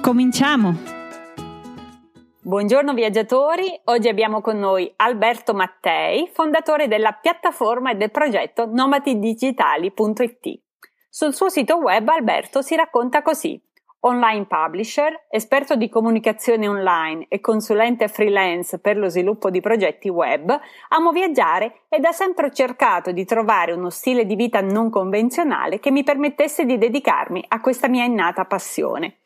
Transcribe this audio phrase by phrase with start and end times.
[0.00, 0.74] Cominciamo!
[2.40, 10.60] Buongiorno viaggiatori, oggi abbiamo con noi Alberto Mattei, fondatore della piattaforma e del progetto nomadidigitali.it.
[11.10, 13.62] Sul suo sito web Alberto si racconta così.
[14.00, 20.58] Online publisher, esperto di comunicazione online e consulente freelance per lo sviluppo di progetti web,
[20.88, 25.90] amo viaggiare ed ha sempre cercato di trovare uno stile di vita non convenzionale che
[25.90, 29.18] mi permettesse di dedicarmi a questa mia innata passione.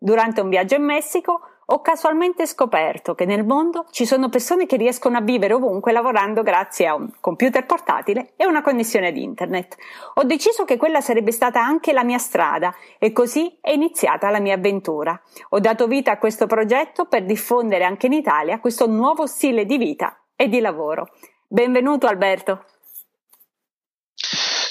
[0.00, 4.76] Durante un viaggio in Messico ho casualmente scoperto che nel mondo ci sono persone che
[4.76, 9.76] riescono a vivere ovunque lavorando grazie a un computer portatile e una connessione ad internet.
[10.14, 14.40] Ho deciso che quella sarebbe stata anche la mia strada e così è iniziata la
[14.40, 15.20] mia avventura.
[15.50, 19.78] Ho dato vita a questo progetto per diffondere anche in Italia questo nuovo stile di
[19.78, 21.08] vita e di lavoro.
[21.48, 22.64] Benvenuto Alberto.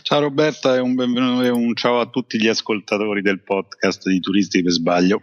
[0.08, 4.22] Ciao Roberta e un benvenuto e un ciao a tutti gli ascoltatori del podcast di
[4.22, 5.22] Turisti per Sbaglio.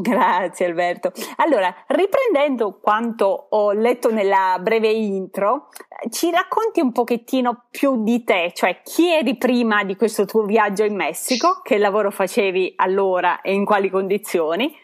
[0.00, 1.12] Grazie Alberto.
[1.36, 5.68] Allora, riprendendo quanto ho letto nella breve intro,
[6.08, 10.84] ci racconti un pochettino più di te, cioè chi eri prima di questo tuo viaggio
[10.84, 14.74] in Messico, che lavoro facevi allora e in quali condizioni,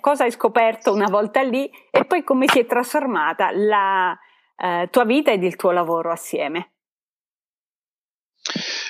[0.00, 4.16] cosa hai scoperto una volta lì e poi come si è trasformata la
[4.56, 6.68] eh, tua vita ed il tuo lavoro assieme.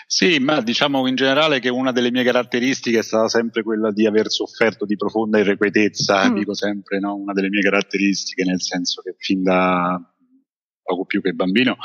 [0.07, 4.07] Sì, ma diciamo in generale che una delle mie caratteristiche è stata sempre quella di
[4.07, 6.35] aver sofferto di profonda irrequietezza, mm.
[6.35, 7.15] dico sempre no?
[7.15, 9.99] una delle mie caratteristiche, nel senso che fin da
[10.83, 11.77] poco più che bambino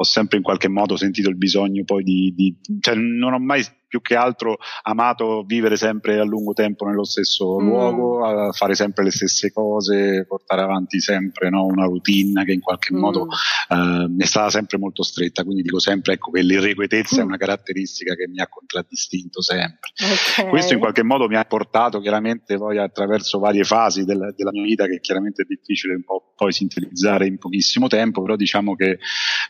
[0.00, 3.64] ho sempre in qualche modo sentito il bisogno poi di, di cioè non ho mai
[3.88, 7.66] più che altro amato vivere sempre a lungo tempo nello stesso mm.
[7.66, 12.94] luogo, fare sempre le stesse cose, portare avanti sempre no, una routine che in qualche
[12.94, 12.98] mm.
[12.98, 13.26] modo
[13.68, 15.42] eh, è stata sempre molto stretta.
[15.42, 17.20] Quindi dico sempre ecco, che l'irrequietezza mm.
[17.20, 19.90] è una caratteristica che mi ha contraddistinto sempre.
[20.38, 20.50] Okay.
[20.50, 24.62] Questo in qualche modo mi ha portato chiaramente poi attraverso varie fasi del, della mia
[24.62, 28.98] vita che chiaramente è difficile un po' poi sintetizzare in pochissimo tempo, però diciamo che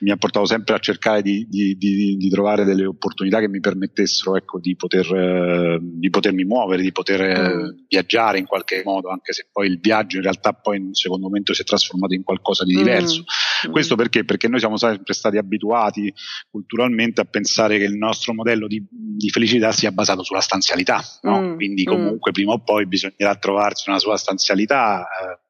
[0.00, 3.60] mi ha portato sempre a cercare di, di, di, di trovare delle opportunità che mi
[3.60, 7.69] permettessero permesso ecco, di, poter, eh, di potermi muovere, di poter eh, mm.
[7.89, 11.27] viaggiare in qualche modo, anche se poi il viaggio in realtà poi in un secondo
[11.27, 12.77] momento si è trasformato in qualcosa di mm.
[12.77, 13.25] diverso.
[13.67, 13.71] Mm.
[13.71, 14.25] Questo perché?
[14.25, 16.12] Perché noi siamo sempre stati abituati
[16.50, 21.41] culturalmente a pensare che il nostro modello di, di felicità sia basato sulla stanzialità, no?
[21.41, 21.55] Mm.
[21.56, 21.91] quindi mm.
[21.93, 25.03] comunque prima o poi bisognerà trovarsi una sua stanzialità.
[25.03, 25.47] Eh,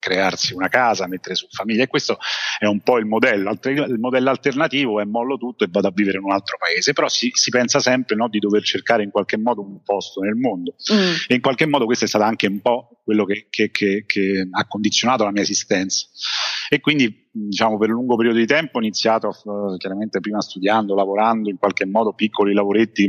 [0.00, 2.18] crearsi una casa, mettere su famiglia e questo
[2.58, 3.52] è un po' il modello.
[3.62, 7.08] Il modello alternativo è mollo tutto e vado a vivere in un altro paese, però
[7.08, 10.74] si, si pensa sempre no, di dover cercare in qualche modo un posto nel mondo
[10.92, 11.14] mm.
[11.28, 14.48] e in qualche modo questo è stato anche un po' quello che, che, che, che
[14.50, 16.06] ha condizionato la mia esistenza
[16.72, 20.94] e quindi diciamo per un lungo periodo di tempo ho iniziato uh, chiaramente prima studiando,
[20.94, 23.08] lavorando in qualche modo piccoli lavoretti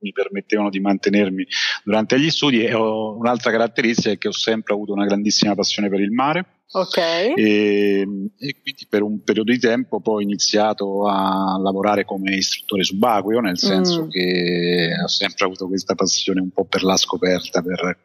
[0.00, 1.46] mi, permettevano di mantenermi
[1.84, 5.88] durante gli studi e ho, un'altra caratteristica è che ho sempre avuto una grandissima passione
[5.88, 6.98] per il mare Ok.
[6.98, 12.84] E, e, quindi per un periodo di tempo poi ho iniziato a lavorare come istruttore
[12.84, 14.10] subacqueo, nel senso mm.
[14.10, 18.00] che ho sempre avuto questa passione un po' per la scoperta, per,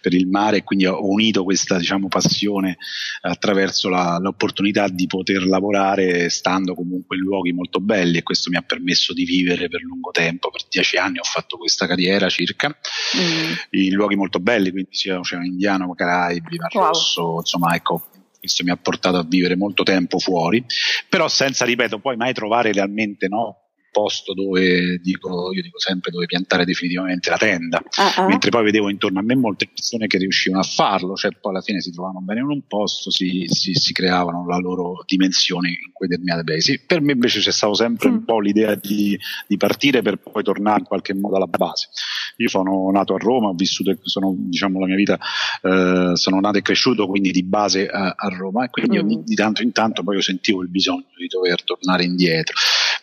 [0.00, 2.76] per il mare e quindi ho unito questa diciamo, passione
[3.22, 8.56] attraverso la, l'opportunità di poter lavorare stando comunque in luoghi molto belli e questo mi
[8.56, 12.68] ha permesso di vivere per lungo tempo, per dieci anni ho fatto questa carriera circa,
[12.68, 13.52] mm.
[13.70, 16.86] in luoghi molto belli, quindi sia Oceano Indiano, Caraibi, Mar wow.
[16.86, 18.02] Rosso, insomma ecco,
[18.38, 20.64] questo mi ha portato a vivere molto tempo fuori,
[21.08, 26.26] però senza, ripeto, poi mai trovare realmente no, posto dove dico, io dico sempre dove
[26.26, 28.26] piantare definitivamente la tenda, uh-huh.
[28.26, 31.60] mentre poi vedevo intorno a me molte persone che riuscivano a farlo, cioè poi alla
[31.60, 35.92] fine si trovavano bene in un posto, si, si, si creavano la loro dimensione in
[35.92, 36.80] quei determinati paesi.
[36.84, 38.12] Per me invece c'è stato sempre mm.
[38.12, 41.88] un po' l'idea di, di, partire per poi tornare in qualche modo alla base.
[42.36, 45.18] Io sono nato a Roma, ho vissuto, sono, diciamo, la mia vita,
[45.62, 49.06] eh, sono nato e cresciuto quindi di base a, a Roma e quindi mm.
[49.06, 52.54] di, di tanto in tanto poi io sentivo il bisogno di dover tornare indietro.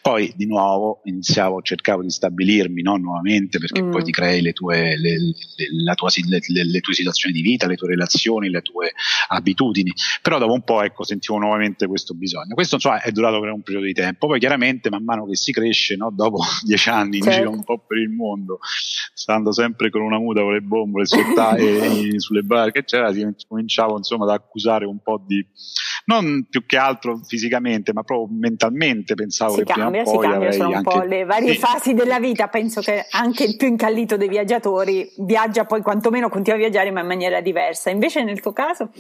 [0.08, 3.92] Poi di nuovo iniziavo, cercavo di stabilirmi no, nuovamente perché mm.
[3.92, 7.90] poi ti crei le tue, le, le, tua, le, tue situazioni di vita, le tue
[7.90, 8.94] relazioni, le tue
[9.28, 9.92] abitudini.
[10.22, 12.54] Però dopo un po' ecco, sentivo nuovamente questo bisogno.
[12.54, 14.28] Questo insomma, è durato per un periodo di tempo.
[14.28, 17.28] Poi chiaramente man mano che si cresce, no, dopo dieci anni certo.
[17.28, 18.60] in giro un po' per il mondo,
[19.14, 21.04] stando sempre con una muta con le bombole
[21.60, 23.12] e sulle barche, eccetera,
[23.46, 25.46] cominciavo insomma ad accusare un po' di
[26.06, 30.52] non più che altro fisicamente, ma proprio mentalmente pensavo si che prima o si cambia,
[30.52, 31.60] sono un po' le varie sì.
[31.60, 32.48] fasi della vita.
[32.48, 37.02] Penso che anche il più incallito dei viaggiatori viaggia poi quantomeno continua a viaggiare ma
[37.02, 37.90] in maniera diversa.
[37.90, 38.92] Invece nel tuo caso?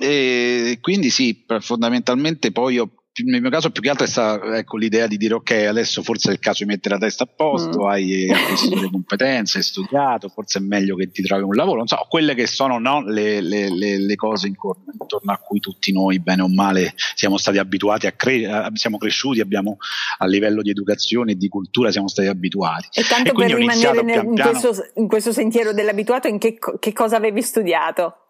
[0.00, 2.90] E quindi sì, fondamentalmente poi io
[3.24, 6.30] nel mio caso più che altro è stata ecco, l'idea di dire ok adesso forse
[6.30, 7.86] è il caso di mettere la testa a posto, mm.
[7.86, 11.86] hai acquisito le competenze, hai studiato, forse è meglio che ti trovi un lavoro, non
[11.86, 16.20] so, quelle che sono no, le, le, le, le, cose intorno, a cui tutti noi
[16.20, 19.76] bene o male siamo stati abituati a crescere, siamo cresciuti, abbiamo
[20.18, 22.88] a livello di educazione e di cultura siamo stati abituati.
[22.92, 26.92] E tanto e per rimanere nel, in, questo, in, questo, sentiero dell'abituato, in che, che
[26.92, 28.27] cosa avevi studiato?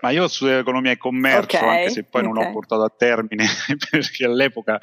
[0.00, 2.32] Ma io studio economia e commercio, okay, anche se poi okay.
[2.32, 3.46] non ho portato a termine,
[3.90, 4.78] perché all'epoca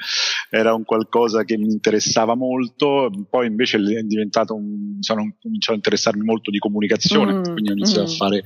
[0.50, 5.76] era un qualcosa che mi interessava molto, poi invece è diventato un, sono cominciato a
[5.76, 8.14] interessarmi molto di comunicazione, mm, quindi ho iniziato mm.
[8.14, 8.44] a fare,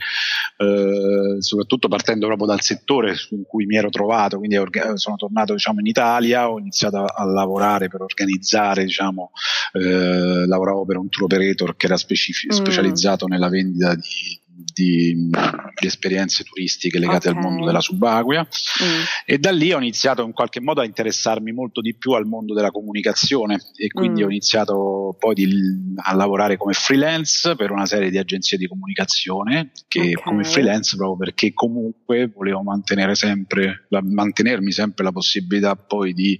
[0.58, 4.60] eh, soprattutto partendo proprio dal settore in cui mi ero trovato, quindi
[4.96, 9.32] sono tornato diciamo, in Italia, ho iniziato a, a lavorare per organizzare, diciamo,
[9.74, 12.58] eh, lavoravo per un tour operator che era specific- mm.
[12.58, 14.42] specializzato nella vendita di
[14.74, 17.42] di, di, esperienze turistiche legate okay.
[17.42, 19.02] al mondo della subacquea mm.
[19.26, 22.54] e da lì ho iniziato in qualche modo a interessarmi molto di più al mondo
[22.54, 24.26] della comunicazione e quindi mm.
[24.26, 29.72] ho iniziato poi di, a lavorare come freelance per una serie di agenzie di comunicazione
[29.88, 30.14] che okay.
[30.14, 36.38] come freelance proprio perché comunque volevo mantenere sempre la, mantenermi sempre la possibilità poi di,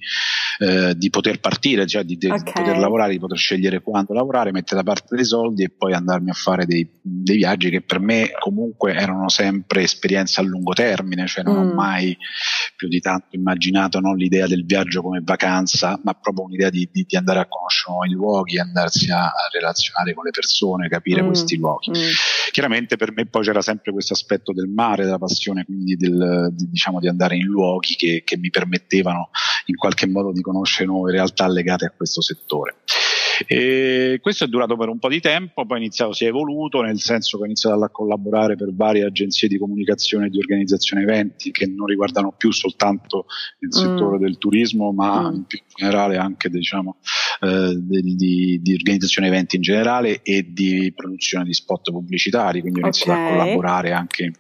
[0.60, 2.52] eh, di poter partire cioè di, okay.
[2.52, 6.30] poter lavorare di poter scegliere quando lavorare mettere da parte dei soldi e poi andarmi
[6.30, 11.28] a fare dei, dei viaggi che per me comunque erano sempre esperienze a lungo termine,
[11.28, 11.70] cioè non mm.
[11.70, 12.18] ho mai
[12.76, 17.06] più di tanto immaginato no, l'idea del viaggio come vacanza, ma proprio un'idea di, di,
[17.08, 21.26] di andare a conoscere nuovi luoghi, andarsi a, a, relazionare con le persone, capire mm.
[21.26, 21.92] questi luoghi.
[21.92, 22.12] Mm.
[22.52, 26.70] Chiaramente per me poi c'era sempre questo aspetto del mare, della passione, quindi del, di,
[26.70, 29.30] diciamo di andare in luoghi che, che mi permettevano
[29.66, 32.78] in qualche modo di conoscere nuove realtà legate a questo settore.
[33.48, 37.00] E questo è durato per un po' di tempo, poi iniziato, si è evoluto, nel
[37.00, 41.52] senso che ho iniziato a collaborare per varie agenzie di comunicazione e di organizzazione eventi
[41.52, 43.26] che non riguardano più soltanto
[43.60, 44.22] il settore mm.
[44.22, 45.36] del turismo, ma mm.
[45.36, 46.98] in più generale anche diciamo,
[47.42, 52.80] eh, di, di, di, organizzazione eventi in generale e di produzione di spot pubblicitari, quindi
[52.80, 53.26] ho iniziato okay.
[53.26, 54.32] a collaborare anche.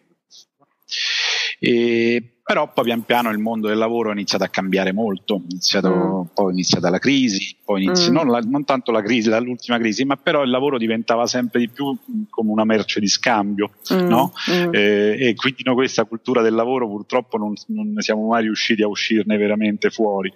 [1.59, 5.89] E però poi pian piano il mondo del lavoro è iniziato a cambiare molto, iniziato,
[5.89, 6.33] mm.
[6.33, 8.13] poi è iniziata la crisi, poi inizia, mm.
[8.13, 11.69] non, la, non, tanto la crisi, l'ultima crisi, ma però il lavoro diventava sempre di
[11.69, 11.98] più
[12.30, 14.07] come una merce di scambio, mm.
[14.07, 14.33] no?
[14.51, 14.74] Mm.
[14.74, 18.88] Eh, e quindi noi questa cultura del lavoro purtroppo non, non siamo mai riusciti a
[18.88, 20.31] uscirne veramente fuori.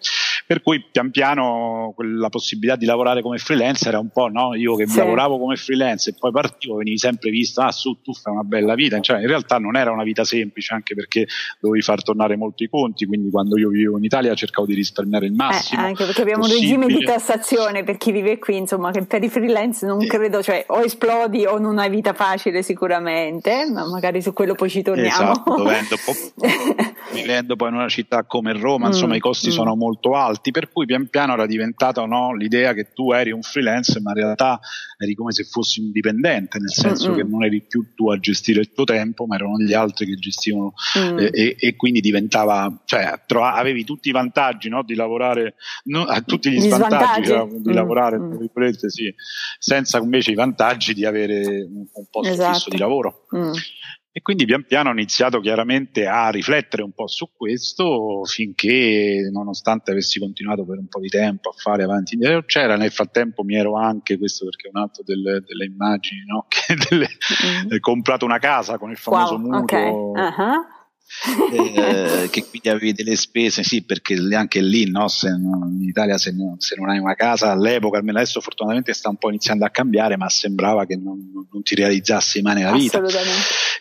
[0.45, 4.55] Per cui pian piano la possibilità di lavorare come freelance era un po', no?
[4.55, 4.97] Io che sì.
[4.97, 8.73] lavoravo come freelance e poi partivo, venivi sempre visto, ah su, tu fai una bella
[8.73, 11.27] vita, cioè in realtà non era una vita semplice anche perché
[11.59, 15.25] dovevi far tornare molto i conti, quindi quando io vivevo in Italia cercavo di risparmiare
[15.25, 15.81] il massimo.
[15.81, 16.73] Eh, anche perché abbiamo possibile.
[16.73, 17.26] un regime di tassazione
[17.83, 20.07] per chi vive qui, insomma, che per i freelance non eh.
[20.07, 24.69] credo, cioè o esplodi o non hai vita facile sicuramente, ma magari su quello poi
[24.69, 25.31] ci torniamo.
[25.31, 25.95] Esatto, vivendo,
[27.13, 29.51] vivendo poi in una città come Roma, insomma mm, i costi mm.
[29.51, 33.41] sono molto alti, per cui pian piano era diventata no, l'idea che tu eri un
[33.41, 34.59] freelance, ma in realtà
[34.97, 38.19] eri come se fossi un dipendente, nel senso mm, che non eri più tu a
[38.19, 41.19] gestire il tuo tempo, ma erano gli altri che gestivano mm.
[41.19, 45.55] eh, e, e, quindi diventava, cioè trova, avevi tutti i vantaggi no, di lavorare,
[45.85, 47.61] no, tutti gli, gli svantaggi, svantaggi.
[47.61, 48.71] di mm, lavorare, mm.
[48.87, 49.13] sì,
[49.59, 52.53] senza invece i vantaggi di avere un, un posto esatto.
[52.53, 53.27] fisso di lavoro.
[53.35, 53.51] Mm.
[54.17, 59.91] E quindi pian piano ho iniziato chiaramente a riflettere un po' su questo finché, nonostante
[59.91, 63.43] avessi continuato per un po' di tempo a fare avanti e indietro, c'era nel frattempo
[63.43, 66.45] mi ero anche, questo perché è un altro delle, delle immagini, no?
[66.49, 67.07] che delle,
[67.45, 67.77] mm-hmm.
[67.79, 69.61] comprato una casa con il famoso wow, mutuo.
[69.61, 69.89] Okay.
[69.91, 70.76] Uh-huh
[71.25, 76.31] eh, che quindi avevi delle spese, sì, perché anche lì no, se, in Italia se,
[76.31, 79.69] no, se, non hai una casa all'epoca, almeno adesso fortunatamente sta un po' iniziando a
[79.69, 81.17] cambiare, ma sembrava che non,
[81.51, 83.01] non ti realizzassi mai nella vita.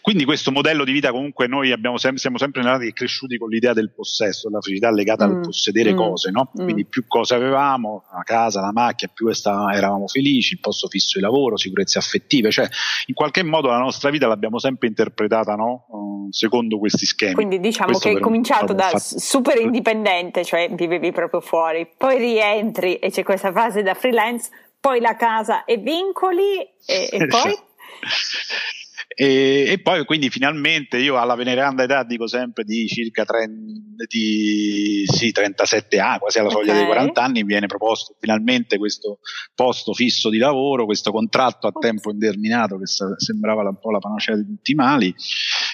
[0.00, 3.48] Quindi questo modello di vita comunque noi abbiamo sem- siamo sempre nati e cresciuti con
[3.48, 5.30] l'idea del possesso, della felicità legata mm.
[5.30, 5.96] al possedere mm.
[5.96, 6.52] cose, no?
[6.60, 6.62] Mm.
[6.62, 11.24] Quindi più cose avevamo, la casa, la macchina, più eravamo felici, il posto fisso di
[11.24, 12.68] lavoro, sicurezze affettive, cioè
[13.06, 15.86] in qualche modo la nostra vita l'abbiamo sempre interpretata no?
[15.88, 17.15] Uh, secondo questi schemi.
[17.32, 19.18] Quindi diciamo Questo che hai cominciato da fatto...
[19.18, 25.00] super indipendente, cioè vivevi proprio fuori, poi rientri e c'è questa fase da freelance, poi
[25.00, 27.56] la casa e vincoli e, e poi?
[29.18, 35.04] E, e, poi quindi finalmente io alla veneranda età dico sempre di circa 30, di,
[35.06, 36.84] sì, 37 anni, quasi alla soglia okay.
[36.84, 39.20] dei 40 anni, viene proposto finalmente questo
[39.54, 42.84] posto fisso di lavoro, questo contratto a tempo indeterminato che
[43.16, 45.14] sembrava un po' la panacea di tutti i mali,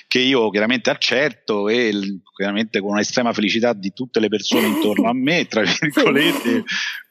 [0.07, 1.91] che io chiaramente accetto e
[2.37, 6.63] chiaramente con un'estrema felicità di tutte le persone intorno a me, tra virgolette,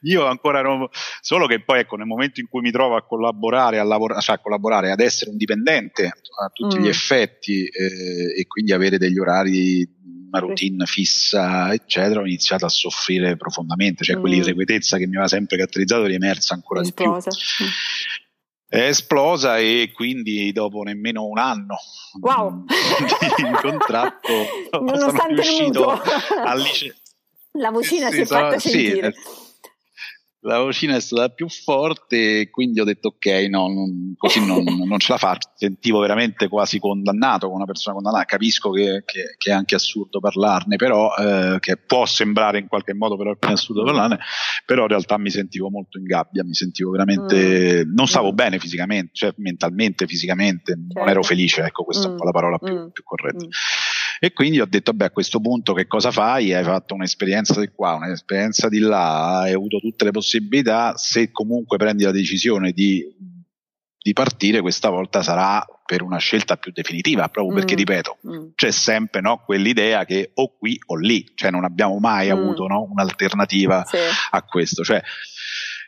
[0.04, 0.88] io ancora non,
[1.20, 4.36] solo che poi ecco nel momento in cui mi trovo a collaborare, a lavorare, cioè
[4.36, 6.82] a collaborare, ad essere un dipendente a tutti mm.
[6.82, 9.86] gli effetti eh, e quindi avere degli orari,
[10.28, 14.20] una routine fissa, eccetera, ho iniziato a soffrire profondamente, cioè mm.
[14.20, 17.30] quell'irrequietezza che mi aveva sempre caratterizzato è emersa ancora Esplosa.
[17.30, 17.64] di più.
[17.66, 17.68] Mm.
[18.72, 21.76] È esplosa e quindi dopo nemmeno un anno
[22.20, 22.64] wow.
[22.64, 24.28] di contratto
[24.72, 26.96] sono riuscito a licenziare.
[27.58, 29.12] La vocina sì, si è fatta sì, sentire.
[29.12, 29.51] Sì,
[30.44, 34.64] la vocina è stata più forte e quindi ho detto ok, no, non, così non,
[34.86, 35.50] non, ce la faccio.
[35.54, 38.24] Sentivo veramente quasi condannato con una persona condannata.
[38.24, 42.94] Capisco che, che, che è anche assurdo parlarne, però eh, che può sembrare in qualche
[42.94, 44.18] modo però è assurdo parlarne,
[44.66, 47.94] però in realtà mi sentivo molto in gabbia, mi sentivo veramente, mm.
[47.94, 48.34] non stavo mm.
[48.36, 50.98] bene fisicamente, cioè mentalmente, fisicamente, certo.
[50.98, 52.08] non ero felice, ecco questa mm.
[52.08, 52.88] è un po' la parola più, mm.
[52.88, 53.46] più corretta.
[54.24, 56.54] E quindi ho detto, beh, a questo punto che cosa fai?
[56.54, 61.76] Hai fatto un'esperienza di qua, un'esperienza di là, hai avuto tutte le possibilità, se comunque
[61.76, 63.04] prendi la decisione di,
[63.98, 67.78] di partire, questa volta sarà per una scelta più definitiva, proprio perché, mm.
[67.78, 68.46] ripeto, mm.
[68.54, 72.30] c'è sempre no, quell'idea che o qui o lì, cioè non abbiamo mai mm.
[72.30, 73.96] avuto no, un'alternativa sì.
[74.30, 74.84] a questo.
[74.84, 75.02] Cioè,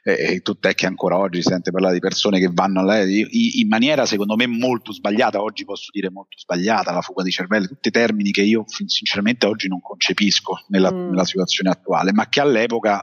[0.07, 3.69] e tutto è che ancora oggi si sente parlare di persone che vanno all'aereo in
[3.69, 7.91] maniera secondo me molto sbagliata, oggi posso dire molto sbagliata, la fuga di cervelli, tutti
[7.91, 11.09] termini che io sinceramente oggi non concepisco nella, mm.
[11.09, 13.03] nella situazione attuale, ma che all'epoca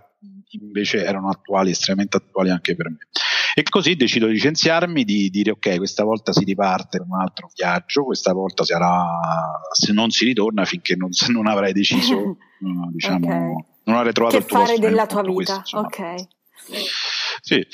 [0.50, 2.98] invece erano attuali, estremamente attuali anche per me.
[3.55, 7.50] E così decido di licenziarmi, di dire ok, questa volta si riparte per un altro
[7.53, 9.05] viaggio, questa volta sarà,
[9.72, 12.38] se non si ritorna finché non, non avrai deciso,
[12.93, 13.65] diciamo, okay.
[13.86, 15.55] non avrei trovato che il tuo fare della tua vita.
[15.58, 16.27] Questo, ok.
[17.41, 17.65] Sì,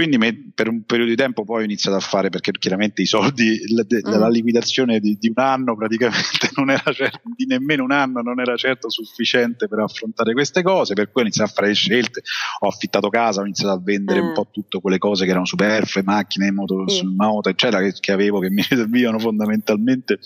[0.00, 3.06] quindi me, per un periodo di tempo poi ho iniziato a fare perché chiaramente i
[3.06, 4.18] soldi la, mm.
[4.18, 8.40] la liquidazione di, di, un anno praticamente non era certo, di nemmeno un anno non
[8.40, 12.22] era certo sufficiente per affrontare queste cose per cui ho iniziato a fare scelte
[12.60, 14.26] ho affittato casa ho iniziato a vendere mm.
[14.28, 17.14] un po' tutte quelle cose che erano superflue macchine moto, mm.
[17.14, 20.18] moto eccetera che, che, avevo che mi servivano fondamentalmente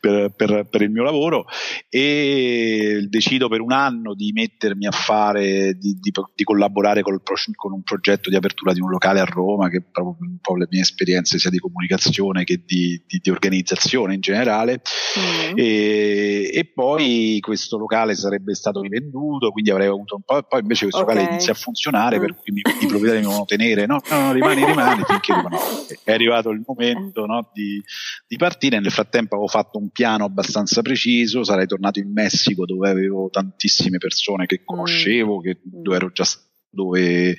[0.00, 1.46] per, per, per, il mio lavoro
[1.88, 7.22] e decido per un anno di mettermi a fare di, di, di collaborare col,
[7.54, 10.56] con un progetto di apertura di un un locale a Roma, che proprio un po'
[10.56, 14.80] le mie esperienze sia di comunicazione che di, di, di organizzazione in generale.
[15.18, 15.52] Mm.
[15.56, 20.84] E, e, poi questo locale sarebbe stato rivenduto, quindi avrei avuto un po', poi invece
[20.84, 21.14] questo okay.
[21.14, 22.20] locale inizia a funzionare, mm.
[22.20, 25.58] per cui i proprietari mi devono tenere, no, no, no rimani, rimani, finché rimane.
[26.02, 27.82] È arrivato il momento no, di,
[28.26, 32.88] di partire, nel frattempo avevo fatto un piano abbastanza preciso, sarei tornato in Messico dove
[32.88, 37.36] avevo tantissime persone che conoscevo, che, dove ero già stato dove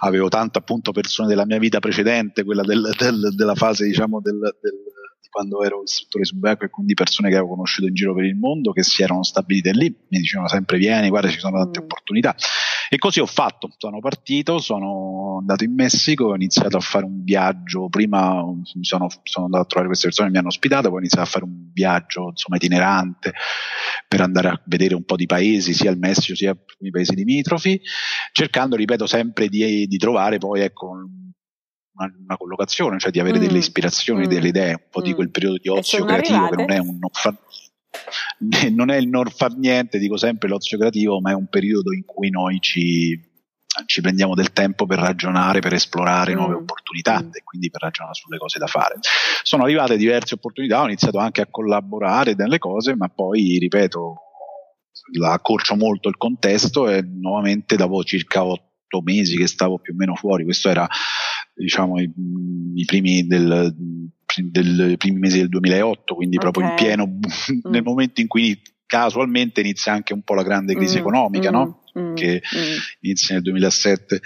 [0.00, 4.38] avevo tante appunto persone della mia vita precedente, quella del, del, della fase diciamo del,
[4.38, 4.74] del
[5.30, 8.72] quando ero istruttore subacqueo e quindi persone che avevo conosciuto in giro per il mondo
[8.72, 11.82] che si erano stabilite lì, mi dicevano sempre vieni, guarda ci sono tante mm.
[11.82, 12.34] opportunità
[12.88, 17.22] e così ho fatto, sono partito, sono andato in Messico, ho iniziato a fare un
[17.22, 18.42] viaggio, prima
[18.80, 21.30] sono, sono andato a trovare queste persone che mi hanno ospitato, poi ho iniziato a
[21.30, 23.34] fare un viaggio insomma itinerante
[24.06, 27.80] per andare a vedere un po' di paesi, sia il Messico sia i paesi limitrofi,
[28.32, 33.42] cercando, ripeto, sempre di, di trovare poi ecco una, una, collocazione, cioè di avere mm.
[33.42, 34.28] delle ispirazioni, mm.
[34.28, 35.04] delle idee, un po' mm.
[35.04, 36.56] di quel periodo di ozio creativo arrivate?
[36.56, 37.36] che non è un non fa,
[38.70, 42.04] non è il non far niente, dico sempre l'ozio creativo, ma è un periodo in
[42.04, 43.20] cui noi ci,
[43.86, 46.58] ci prendiamo del tempo per ragionare, per esplorare nuove mm.
[46.58, 47.30] opportunità mm.
[47.32, 48.96] e quindi per ragionare sulle cose da fare.
[49.42, 54.14] Sono arrivate diverse opportunità, ho iniziato anche a collaborare nelle cose, ma poi, ripeto,
[55.18, 59.96] la accorcio molto il contesto e nuovamente dopo circa otto mesi che stavo più o
[59.96, 60.88] meno fuori, questo era
[61.58, 62.10] diciamo i,
[62.74, 63.74] i primi del,
[64.36, 66.50] del, primi mesi del 2008, quindi okay.
[66.50, 67.70] proprio in pieno mm.
[67.70, 71.00] nel momento in cui casualmente inizia anche un po' la grande crisi mm.
[71.00, 71.82] economica, no?
[71.98, 72.14] Mm.
[72.14, 72.76] che mm.
[73.00, 74.20] inizia nel 2007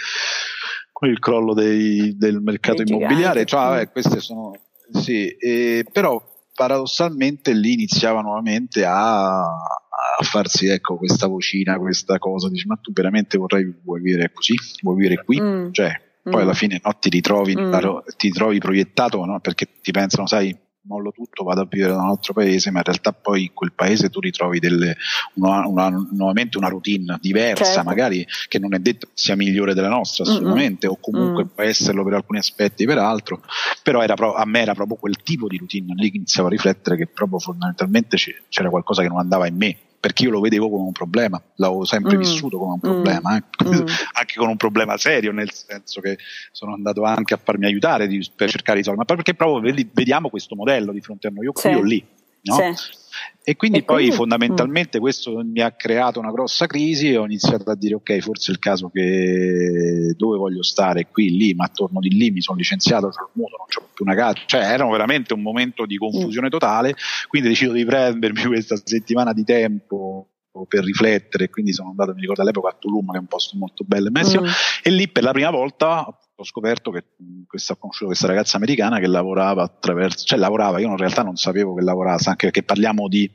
[0.92, 4.52] con il crollo dei, del mercato dei immobiliare, cioè, vabbè, queste sono
[4.92, 6.22] sì, eh, però
[6.54, 12.92] paradossalmente lì iniziava nuovamente a, a farsi ecco questa vocina, questa cosa, dici ma tu
[12.92, 15.72] veramente vorrai, vuoi vivere così, vuoi vivere qui, mm.
[15.72, 15.92] cioè
[16.22, 16.54] poi alla mm.
[16.54, 17.74] fine no, ti ritrovi, mm.
[18.16, 19.40] ti trovi proiettato no?
[19.40, 22.84] perché ti pensano, sai, mollo tutto, vado a vivere da un altro paese, ma in
[22.84, 24.96] realtà poi in quel paese tu ritrovi delle,
[25.34, 27.82] una, una, nuovamente una routine diversa, certo.
[27.82, 30.94] magari che non è detto sia migliore della nostra assolutamente, Mm-mm.
[30.94, 31.48] o comunque mm.
[31.54, 33.42] può esserlo per alcuni aspetti, per altro,
[33.82, 36.50] però era pro- a me era proprio quel tipo di routine lì che iniziavo a
[36.50, 38.16] riflettere che proprio fondamentalmente
[38.48, 41.84] c'era qualcosa che non andava in me perché io lo vedevo come un problema, l'avevo
[41.84, 42.18] sempre mm.
[42.18, 43.44] vissuto come un problema, eh.
[43.64, 43.86] mm.
[44.18, 46.18] anche con un problema serio, nel senso che
[46.50, 50.28] sono andato anche a farmi aiutare di, per cercare di risolvere, ma perché proprio vediamo
[50.28, 52.04] questo modello di fronte a noi, io qui o lì.
[52.42, 52.74] No?
[52.74, 53.00] Sì.
[53.44, 55.00] E quindi e poi quindi, fondamentalmente mm.
[55.00, 58.54] questo mi ha creato una grossa crisi e ho iniziato a dire ok, forse è
[58.54, 63.08] il caso che dove voglio stare, qui, lì, ma attorno di lì mi sono licenziato,
[63.08, 66.46] c'ho il mutuo, non c'ho più una casa, cioè era veramente un momento di confusione
[66.46, 66.50] mm.
[66.50, 66.94] totale,
[67.28, 70.28] quindi decido di prendermi questa settimana di tempo
[70.68, 73.84] per riflettere, quindi sono andato, mi ricordo all'epoca a Tulum, che è un posto molto
[73.86, 74.48] bello e Messico, mm.
[74.82, 76.06] e lì per la prima volta
[76.42, 77.04] ho scoperto che
[77.46, 81.36] questa, ho conosciuto questa ragazza americana che lavorava attraverso, cioè lavorava, io in realtà non
[81.36, 83.30] sapevo che lavorasse, anche perché parliamo di,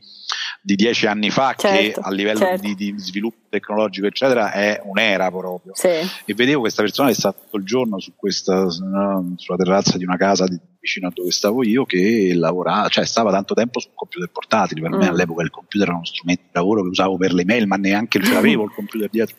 [0.61, 2.61] di dieci anni fa certo, che a livello certo.
[2.61, 5.87] di, di, sviluppo tecnologico eccetera è un'era proprio sì.
[5.87, 10.17] e vedevo questa persona che sta tutto il giorno su questa, sulla terrazza di una
[10.17, 14.29] casa di, vicino a dove stavo io che lavorava, cioè stava tanto tempo su computer
[14.29, 14.99] portatili, per mm.
[14.99, 17.75] me all'epoca il computer era uno strumento di lavoro che usavo per le mail, ma
[17.75, 19.35] neanche ce l'avevo il computer dietro,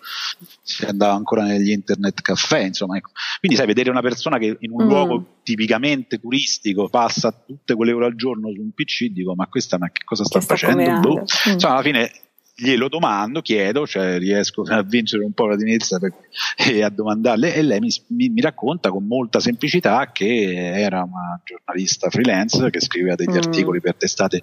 [0.62, 3.10] si andava ancora negli internet caffè, insomma, ecco.
[3.40, 4.88] Quindi sai, vedere una persona che in un mm.
[4.88, 9.78] luogo tipicamente turistico passa tutte quelle ore al giorno su un PC, dico ma questa
[9.78, 11.00] ma che cosa sta che facendo?
[11.00, 11.20] Boh.
[11.20, 11.52] Mm.
[11.52, 12.10] Insomma, alla fine
[12.60, 16.12] glielo domando, chiedo, cioè riesco a vincere un po' la timidezza per,
[16.56, 21.40] e a domandarle e lei mi, mi, mi, racconta con molta semplicità che era una
[21.44, 23.36] giornalista freelance che scriveva degli mm.
[23.36, 24.40] articoli per testate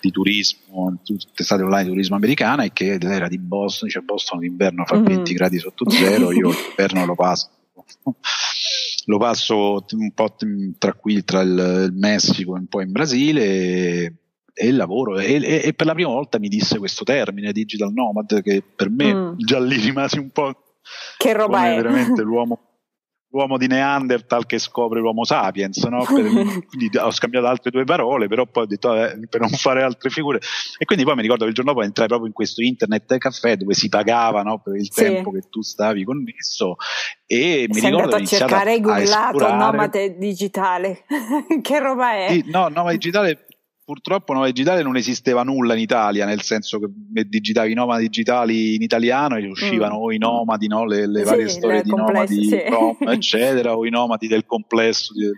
[0.00, 1.00] di turismo,
[1.34, 4.98] testate online di turismo americana e che lei era di Boston, dice Boston d'inverno fa
[4.98, 5.04] mm.
[5.04, 7.48] 20 gradi sotto zero, io l'inverno lo passo
[9.06, 10.34] lo passo un po'
[10.78, 14.23] tra qui tra il, Messico e un po' in Brasile
[14.54, 17.92] e il lavoro e, e, e, per la prima volta mi disse questo termine digital
[17.92, 19.32] nomad che per me mm.
[19.38, 20.54] già lì rimasi un po'
[21.16, 22.74] che roba è veramente l'uomo
[23.34, 26.04] l'uomo di Neanderthal che scopre l'uomo sapiens, no?
[26.04, 26.24] per,
[26.70, 30.08] quindi ho scambiato altre due parole, però poi ho detto eh, per non fare altre
[30.08, 30.38] figure.
[30.78, 33.56] E quindi poi mi ricordo che il giorno dopo entrai proprio in questo internet caffè
[33.56, 34.60] dove si pagava no?
[34.60, 35.02] per il sì.
[35.02, 36.76] tempo che tu stavi connesso
[37.26, 41.04] e mi Sei ricordo andato a cercare hai googlato nomade digitale
[41.60, 42.28] che roba è?
[42.30, 43.46] Sì, no, nomade digitale
[43.84, 46.86] purtroppo Nova Digitale non esisteva nulla in Italia, nel senso che
[47.26, 50.02] digitavi i nomadi digitali in italiano e uscivano mm.
[50.02, 50.84] o i nomadi, no?
[50.84, 52.62] le, le, varie storie di nomadi, sì.
[52.68, 55.28] Rom, eccetera, o i nomadi del complesso di,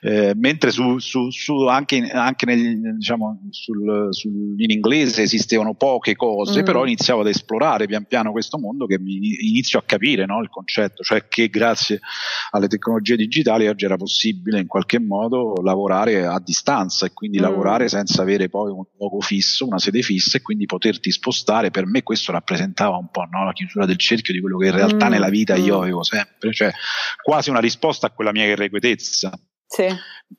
[0.00, 6.16] eh, mentre su, su, su anche, anche nel, diciamo, sul, sul, in inglese esistevano poche
[6.16, 6.64] cose, mm.
[6.64, 10.48] però iniziavo ad esplorare pian piano questo mondo che mi inizio a capire no, il
[10.48, 12.00] concetto, cioè che grazie
[12.50, 17.42] alle tecnologie digitali oggi era possibile in qualche modo lavorare a distanza e quindi mm.
[17.42, 21.70] lavorare senza avere poi un luogo fisso, una sede fissa e quindi poterti spostare.
[21.70, 24.74] Per me questo rappresentava un po' no, la chiusura del cerchio di quello che in
[24.74, 25.10] realtà mm.
[25.10, 25.82] nella vita io mm.
[25.82, 26.72] avevo sempre, cioè
[27.22, 28.46] quasi una risposta a quella mia
[28.80, 29.38] irrequietezza
[29.72, 29.86] sì.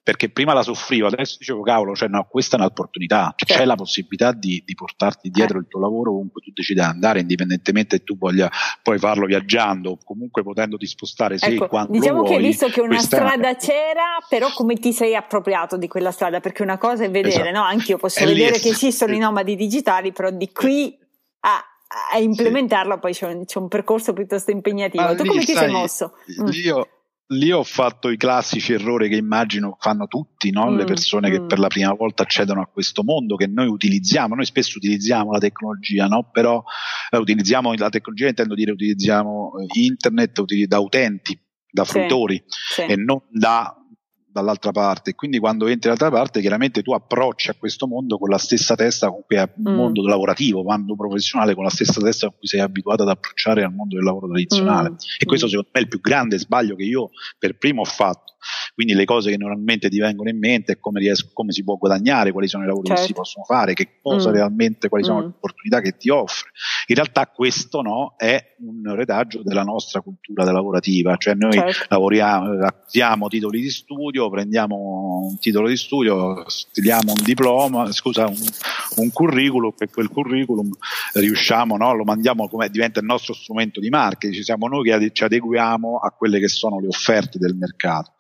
[0.04, 3.76] Perché prima la soffrivo, adesso dicevo cavolo, cioè no, questa è un'opportunità, cioè, c'è la
[3.76, 5.62] possibilità di, di portarti dietro eh.
[5.62, 8.52] il tuo lavoro ovunque tu decidi di andare, indipendentemente che tu voglia
[8.84, 12.82] poi farlo viaggiando o comunque potendoti spostare se ecco, quando Diciamo che hai visto che
[12.82, 13.56] una strada è...
[13.56, 16.42] c'era, però come ti sei appropriato di quella strada?
[16.42, 17.52] Perché una cosa è vedere, esatto.
[17.52, 17.64] no?
[17.64, 20.98] Anche io posso è vedere che esistono i nomadi digitali, però di qui
[21.42, 21.66] a
[22.14, 23.00] a implementarlo sì.
[23.00, 25.04] poi c'è un, c'è un, percorso piuttosto impegnativo.
[25.04, 26.14] Ma tu come ti sei mosso?
[26.52, 26.88] Io,
[27.32, 30.70] lì ho fatto i classici errori che immagino fanno tutti, no?
[30.70, 31.32] mm, le persone mm.
[31.32, 35.32] che per la prima volta accedono a questo mondo che noi utilizziamo, noi spesso utilizziamo
[35.32, 36.30] la tecnologia, no?
[36.32, 36.64] però
[37.10, 41.40] eh, utilizziamo la tecnologia, intendo dire utilizziamo eh, internet da utenti,
[41.70, 42.92] da fruitori sì, sì.
[42.92, 43.76] e non da
[44.32, 45.14] dall'altra parte.
[45.14, 49.10] Quindi quando entri dall'altra parte, chiaramente tu approcci a questo mondo con la stessa testa
[49.10, 49.76] con cui è il mm.
[49.76, 53.74] mondo lavorativo, mondo professionale, con la stessa testa con cui sei abituato ad approcciare al
[53.74, 54.92] mondo del lavoro tradizionale.
[54.92, 54.96] Mm.
[55.20, 58.32] E questo secondo me è il più grande sbaglio che io per primo ho fatto.
[58.74, 61.76] Quindi le cose che normalmente ti vengono in mente è come, riesco, come si può
[61.76, 63.02] guadagnare, quali sono i lavori certo.
[63.02, 63.22] che si certo.
[63.22, 64.34] possono fare, che cosa mm.
[64.34, 65.22] realmente, quali sono mm.
[65.22, 66.50] le opportunità che ti offre.
[66.88, 71.86] In realtà questo no, è un retaggio della nostra cultura lavorativa, cioè noi certo.
[71.90, 78.38] lavoriamo, acquiamo titoli di studio, prendiamo un titolo di studio, stiliamo un diploma, scusa, un,
[78.98, 80.70] un curriculum e quel curriculum
[81.14, 85.12] riusciamo, no, lo mandiamo come diventa il nostro strumento di marketing, ci siamo noi che
[85.14, 88.14] ci adeguiamo a quelle che sono le offerte del mercato.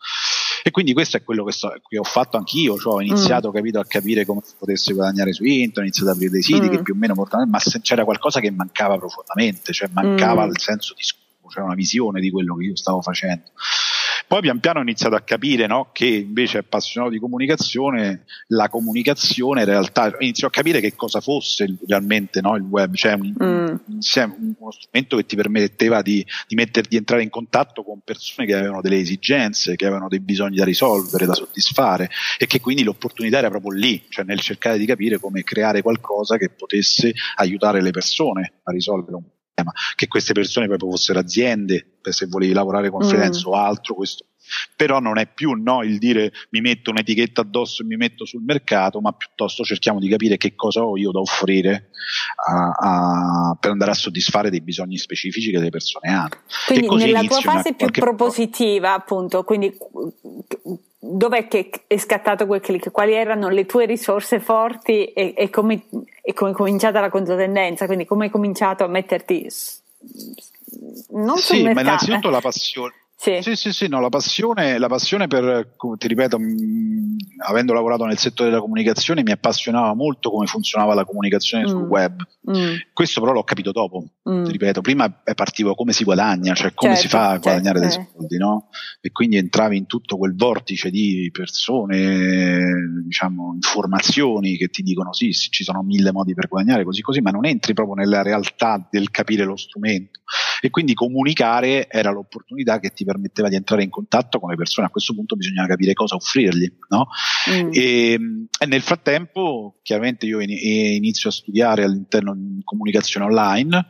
[0.64, 3.54] E quindi questo è quello che, so, che ho fatto anch'io, cioè ho iniziato mm.
[3.54, 6.68] capito, a capire come si potesse guadagnare su internet, ho iniziato ad aprire dei siti
[6.68, 6.70] mm.
[6.70, 10.50] che più o meno portavano, ma c'era qualcosa che mancava profondamente, cioè mancava mm.
[10.50, 13.52] il senso di scopo, c'era una visione di quello che io stavo facendo
[14.32, 19.60] Poi pian piano ho iniziato a capire no, che invece appassionato di comunicazione, la comunicazione
[19.60, 23.76] in realtà inizio a capire che cosa fosse realmente no, il web, cioè un, mm.
[24.58, 28.56] uno strumento che ti permetteva di, di, metter, di entrare in contatto con persone che
[28.56, 33.39] avevano delle esigenze, che avevano dei bisogni da risolvere, da soddisfare e che quindi l'opportunità
[33.39, 37.91] era proprio lì, cioè nel cercare di capire come creare qualcosa che potesse aiutare le
[37.91, 39.24] persone a risolvere un
[39.63, 43.08] problema, che queste persone poi fossero aziende, se volevi lavorare con mm.
[43.08, 44.26] freelance o altro, questo
[44.76, 48.43] però non è più no, il dire mi metto un'etichetta addosso e mi metto sul
[48.43, 51.89] mercato, ma piuttosto cerchiamo di capire che cosa ho io da offrire
[52.47, 56.30] a, a, per andare a soddisfare dei bisogni specifici che le persone hanno.
[56.65, 59.74] Quindi nella tua fase più propositiva, appunto, quindi
[61.00, 62.91] dov'è che è scattato quel click?
[62.91, 65.86] Quali erano le tue risorse forti e, e come,
[66.32, 67.86] e come è cominciata la controtendenza?
[67.86, 69.48] Quindi come hai cominciato a metterti
[71.10, 75.28] non sì, ma innanzitutto la passione, sì, sì, sì, sì no, la, passione, la passione
[75.28, 80.96] per, ti ripeto, mh, avendo lavorato nel settore della comunicazione, mi appassionava molto come funzionava
[80.96, 81.68] la comunicazione mm.
[81.68, 82.20] sul web.
[82.50, 82.76] Mm.
[82.92, 84.44] Questo però l'ho capito dopo, mm.
[84.46, 87.80] ti ripeto, prima partivo come si guadagna, cioè come certo, si fa a certo, guadagnare
[87.82, 87.98] certo.
[87.98, 88.70] dei soldi, no?
[89.02, 92.60] E quindi entravi in tutto quel vortice di persone,
[93.06, 97.22] diciamo, informazioni che ti dicono sì, sì, ci sono mille modi per guadagnare, così così,
[97.22, 100.22] ma non entri proprio nella realtà del capire lo strumento.
[100.62, 104.88] E quindi comunicare era l'opportunità che ti permetteva di entrare in contatto con le persone,
[104.88, 106.71] a questo punto bisognava capire cosa offrirgli.
[106.89, 107.08] No?
[107.50, 107.69] Mm.
[107.71, 108.19] E,
[108.60, 113.88] e, nel frattempo, chiaramente io inizio a studiare all'interno di comunicazione online,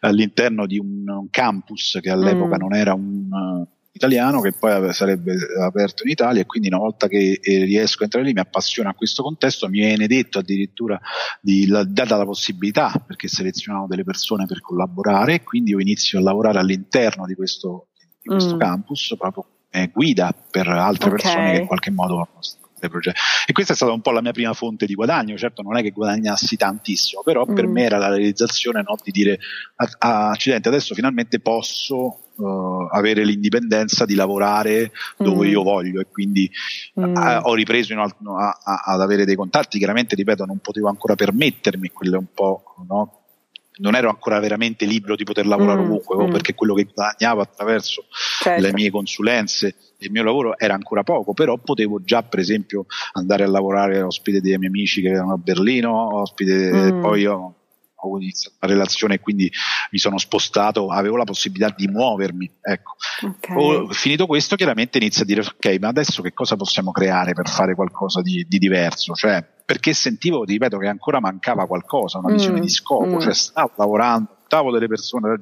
[0.00, 2.60] all'interno di un, un campus che all'epoca mm.
[2.60, 7.06] non era un uh, italiano che poi sarebbe aperto in Italia e quindi una volta
[7.06, 11.00] che eh, riesco a entrare lì mi appassiona a questo contesto, mi viene detto addirittura
[11.40, 16.18] di, la, data la possibilità perché selezionavano delle persone per collaborare e quindi io inizio
[16.18, 17.88] a lavorare all'interno di questo
[18.24, 18.58] di questo mm.
[18.58, 21.20] campus proprio come guida per altre okay.
[21.20, 22.28] persone che in qualche modo
[22.88, 23.18] progetti.
[23.46, 25.82] E questa è stata un po' la mia prima fonte di guadagno, certo non è
[25.82, 27.54] che guadagnassi tantissimo, però mm.
[27.54, 29.38] per me era la realizzazione no, di dire
[29.98, 35.50] accidenti, adesso finalmente posso Uh, avere l'indipendenza di lavorare dove mm.
[35.50, 36.50] io voglio e quindi
[36.98, 37.14] mm.
[37.14, 41.14] uh, ho ripreso alt- a, a, ad avere dei contatti chiaramente ripeto non potevo ancora
[41.14, 43.23] permettermi quello un po' no?
[43.76, 46.30] Non ero ancora veramente libero di poter lavorare mm, ovunque, mm.
[46.30, 48.04] perché quello che guadagnavo attraverso
[48.42, 48.60] certo.
[48.60, 53.44] le mie consulenze il mio lavoro era ancora poco, però potevo già per esempio andare
[53.44, 57.00] a lavorare ospite dei miei amici che erano a Berlino, ospite, mm.
[57.00, 57.54] poi io
[58.06, 59.50] ho iniziato una relazione e quindi
[59.90, 62.50] mi sono spostato, avevo la possibilità di muovermi.
[62.60, 62.96] Ecco.
[63.22, 63.56] Okay.
[63.56, 67.48] Ho, finito questo, chiaramente inizio a dire: Ok, ma adesso che cosa possiamo creare per
[67.48, 69.14] fare qualcosa di, di diverso?
[69.14, 72.62] Cioè, perché sentivo, ti ripeto, che ancora mancava qualcosa, una visione mm.
[72.62, 73.20] di scopo, mm.
[73.20, 74.34] cioè stavo lavorando
[74.70, 75.36] delle persone,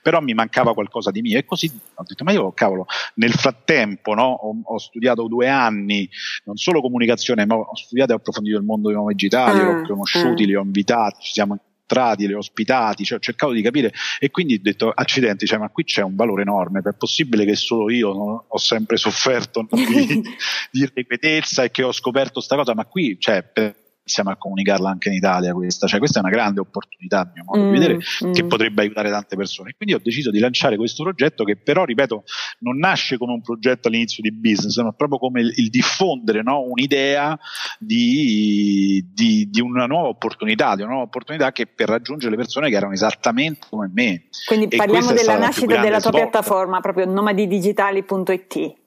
[0.00, 4.14] però mi mancava qualcosa di mio e così ho detto ma io cavolo nel frattempo
[4.14, 6.08] no, ho, ho, studiato due anni
[6.44, 9.68] non solo comunicazione ma ho studiato e approfondito il mondo dei nuovi digitali, ah, li
[9.68, 10.46] ho conosciuti, ah.
[10.46, 14.30] li ho invitati, ci siamo incontrati, li ho ospitati, cioè ho cercato di capire e
[14.30, 17.90] quindi ho detto accidenti, cioè, ma qui c'è un valore enorme, è possibile che solo
[17.90, 20.22] io no, ho sempre sofferto no, di,
[20.70, 24.90] di ripetezza e che ho scoperto questa cosa, ma qui cioè, per, iniziamo a comunicarla
[24.90, 27.78] anche in Italia questa, cioè questa è una grande opportunità a mio modo mm, di
[27.78, 28.32] vedere mm.
[28.32, 29.72] che potrebbe aiutare tante persone.
[29.74, 32.24] Quindi ho deciso di lanciare questo progetto che però, ripeto,
[32.60, 36.60] non nasce come un progetto all'inizio di business, ma proprio come il, il diffondere no?
[36.60, 37.38] un'idea
[37.78, 42.68] di, di, di, una nuova opportunità, di una nuova opportunità che per raggiungere le persone
[42.68, 44.24] che erano esattamente come me.
[44.46, 46.28] Quindi e parliamo della nascita della tua svolta.
[46.28, 48.82] piattaforma, proprio nomadidigitali.it.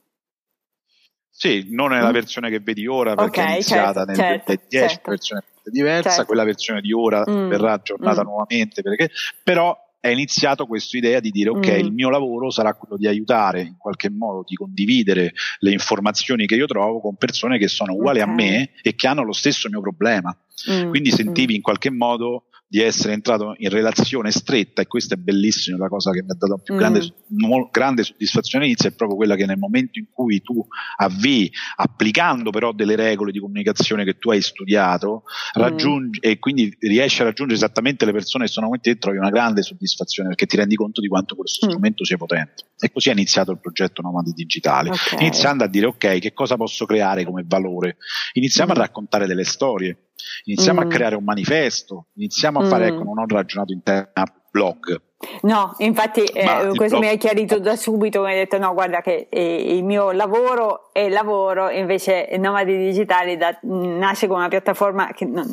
[1.40, 2.14] Sì, non è la mm.
[2.14, 5.10] versione che vedi ora perché okay, è iniziata certo, nel certo, 2010, certo.
[5.12, 6.26] versione diversa, certo.
[6.26, 7.48] quella versione di ora mm.
[7.48, 8.26] verrà aggiornata mm.
[8.26, 9.12] nuovamente perché,
[9.44, 11.78] però è iniziato questa idea di dire ok, mm.
[11.78, 16.56] il mio lavoro sarà quello di aiutare in qualche modo, di condividere le informazioni che
[16.56, 18.32] io trovo con persone che sono uguali okay.
[18.32, 20.36] a me e che hanno lo stesso mio problema.
[20.72, 20.90] Mm.
[20.90, 21.58] Quindi sentivi mm.
[21.58, 26.12] in qualche modo di essere entrato in relazione stretta e questo è bellissimo, la cosa
[26.12, 26.78] che mi ha dato più mm.
[26.78, 30.66] grande, mo, grande soddisfazione inizio è proprio quella che nel momento in cui tu
[30.98, 35.24] avvii, applicando però delle regole di comunicazione che tu hai studiato,
[35.58, 36.10] mm.
[36.20, 39.62] e quindi riesci a raggiungere esattamente le persone che sono con te, trovi una grande
[39.62, 41.70] soddisfazione perché ti rendi conto di quanto questo mm.
[41.70, 42.66] strumento sia potente.
[42.80, 45.20] E così è iniziato il progetto Nomadi Digitali, okay.
[45.20, 47.98] iniziando a dire ok, che cosa posso creare come valore?
[48.34, 48.80] Iniziamo a mm.
[48.80, 50.08] raccontare delle storie
[50.46, 50.84] Iniziamo mm.
[50.84, 52.96] a creare un manifesto, iniziamo a fare, mm.
[52.96, 54.12] ecco, non ho ragionato in termini
[54.50, 55.02] blog.
[55.42, 59.28] No, infatti eh, questo mi hai chiarito da subito, mi hai detto no, guarda che
[59.30, 65.26] eh, il mio lavoro è lavoro, invece Nomadi Digitali da, nasce come una piattaforma che
[65.26, 65.48] non,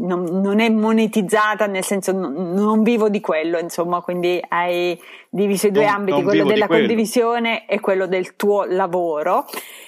[0.00, 4.98] non, non, è monetizzata, nel senso non, non, vivo di quello, insomma, quindi hai
[5.36, 9.44] diviso i due ambiti, quello della condivisione e quello del tuo lavoro.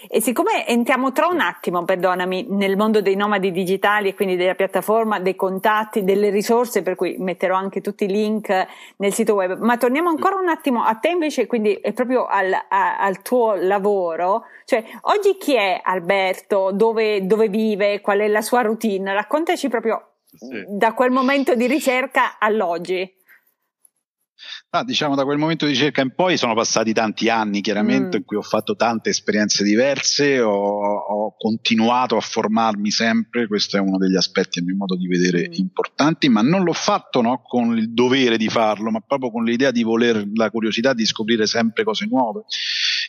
[0.09, 4.55] E siccome entriamo tra un attimo, perdonami, nel mondo dei nomadi digitali e quindi della
[4.55, 9.59] piattaforma, dei contatti, delle risorse, per cui metterò anche tutti i link nel sito web,
[9.59, 13.55] ma torniamo ancora un attimo a te invece, quindi è proprio al, a, al tuo
[13.55, 14.45] lavoro.
[14.65, 16.71] Cioè, oggi chi è Alberto?
[16.73, 18.01] Dove, dove vive?
[18.01, 19.13] Qual è la sua routine?
[19.13, 20.65] Raccontaci proprio sì.
[20.69, 23.17] da quel momento di ricerca all'oggi.
[24.71, 28.21] Ah, diciamo da quel momento di ricerca in poi sono passati tanti anni chiaramente mm.
[28.21, 33.81] in cui ho fatto tante esperienze diverse, ho, ho, continuato a formarmi sempre, questo è
[33.81, 35.53] uno degli aspetti a mio modo di vedere mm.
[35.53, 39.71] importanti, ma non l'ho fatto no, con il dovere di farlo, ma proprio con l'idea
[39.71, 42.45] di voler, la curiosità di scoprire sempre cose nuove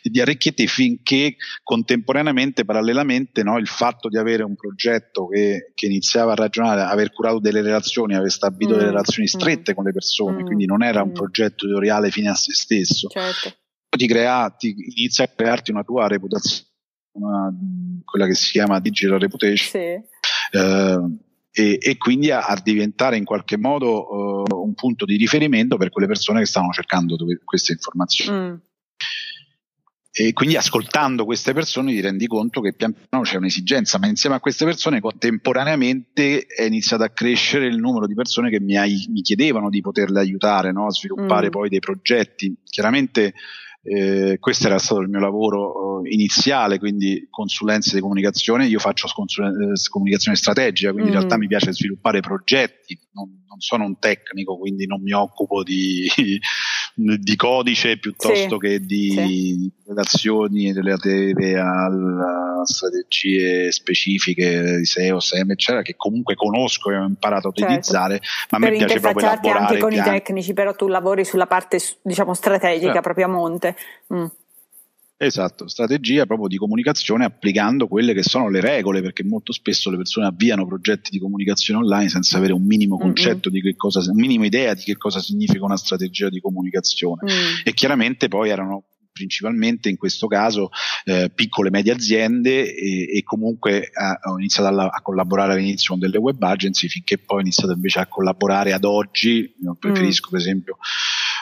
[0.02, 6.32] di arricchirti finché contemporaneamente, parallelamente, no, il fatto di avere un progetto che, che, iniziava
[6.32, 8.78] a ragionare, aver curato delle relazioni, aver stabilito mm.
[8.78, 9.38] delle relazioni mm.
[9.38, 9.74] strette mm.
[9.74, 10.46] con le persone, mm.
[10.46, 13.08] quindi non era un progetto editoriale fine a se stesso.
[13.08, 13.54] Certo.
[13.88, 16.68] Ti, crea, ti inizia a crearti una tua reputazione,
[17.12, 17.52] una,
[18.04, 19.68] quella che si chiama digital reputation.
[19.68, 19.78] Sì.
[20.52, 21.18] Eh,
[21.52, 25.90] e, e, quindi a, a, diventare in qualche modo uh, un punto di riferimento per
[25.90, 28.38] quelle persone che stanno cercando queste informazioni.
[28.38, 28.54] Mm.
[30.20, 34.36] E quindi ascoltando queste persone ti rendi conto che pian piano c'è un'esigenza, ma insieme
[34.36, 39.06] a queste persone contemporaneamente è iniziato a crescere il numero di persone che mi, hai,
[39.08, 40.84] mi chiedevano di poterle aiutare no?
[40.84, 41.50] a sviluppare mm.
[41.50, 42.54] poi dei progetti.
[42.62, 43.32] Chiaramente
[43.82, 48.66] eh, questo era stato il mio lavoro eh, iniziale, quindi consulenze di comunicazione.
[48.66, 51.14] Io faccio consulen- eh, comunicazione strategica, quindi mm.
[51.14, 52.98] in realtà mi piace sviluppare progetti.
[53.12, 56.08] Non, sono un tecnico, quindi non mi occupo di,
[56.94, 58.66] di codice piuttosto sì.
[58.66, 59.72] che di sì.
[59.86, 61.88] relazioni relative a
[62.64, 67.72] strategie specifiche di SEO, SEM, eccetera, che comunque conosco e ho imparato a certo.
[67.72, 68.20] utilizzare,
[68.50, 69.58] ma a me piace proprio elaborare.
[69.58, 73.00] anche con i tecnici, però tu lavori sulla parte, diciamo, strategica certo.
[73.00, 73.76] proprio a monte.
[74.14, 74.26] Mm.
[75.22, 79.98] Esatto, strategia proprio di comunicazione applicando quelle che sono le regole, perché molto spesso le
[79.98, 83.60] persone avviano progetti di comunicazione online senza avere un minimo concetto mm-hmm.
[83.60, 87.30] di che cosa, un minimo idea di che cosa significa una strategia di comunicazione.
[87.30, 87.60] Mm.
[87.64, 88.84] E chiaramente poi erano
[89.20, 90.70] principalmente in questo caso
[91.04, 95.90] eh, piccole e medie aziende e, e comunque a, ho iniziato a, a, collaborare all'inizio
[95.90, 100.30] con delle web agency finché poi ho iniziato invece a collaborare ad oggi, preferisco mm.
[100.30, 100.78] per esempio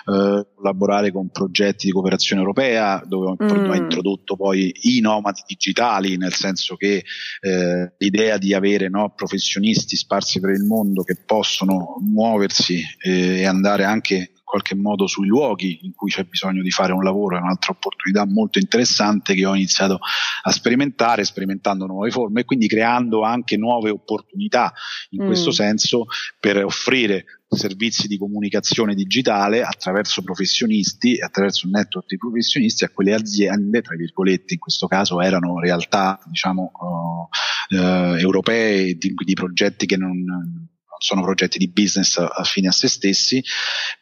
[0.07, 3.71] eh, collaborare con progetti di cooperazione europea dove ho, mm.
[3.71, 7.05] ho, introdotto poi i nomadi digitali, nel senso che
[7.41, 13.47] eh, l'idea di avere no, professionisti sparsi per il mondo che possono muoversi eh, e
[13.47, 17.41] andare anche qualche modo sui luoghi in cui c'è bisogno di fare un lavoro è
[17.41, 19.99] un'altra opportunità molto interessante che ho iniziato
[20.43, 24.73] a sperimentare, sperimentando nuove forme e quindi creando anche nuove opportunità
[25.11, 25.27] in mm.
[25.27, 26.07] questo senso
[26.41, 32.89] per offrire servizi di comunicazione digitale attraverso professionisti e attraverso un network di professionisti a
[32.89, 39.35] quelle aziende, tra virgolette, in questo caso erano realtà diciamo uh, uh, europee di, di
[39.35, 43.43] progetti che non sono progetti di business affini a se stessi,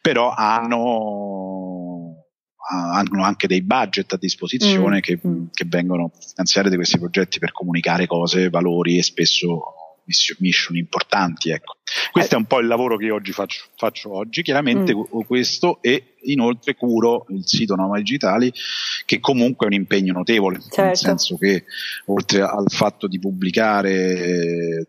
[0.01, 2.25] però hanno
[2.69, 4.99] hanno anche dei budget a disposizione mm.
[4.99, 5.45] Che, mm.
[5.53, 9.73] che, vengono finanziati da questi progetti per comunicare cose, valori e spesso
[10.39, 11.51] mission importanti.
[11.51, 11.77] Ecco.
[12.11, 15.21] Questo è un po' il lavoro che oggi faccio, faccio oggi, chiaramente mm.
[15.25, 18.51] questo e inoltre curo il sito Noma Digitali
[19.05, 20.81] che comunque è un impegno notevole, certo.
[20.81, 21.65] nel senso che
[22.05, 24.87] oltre al fatto di pubblicare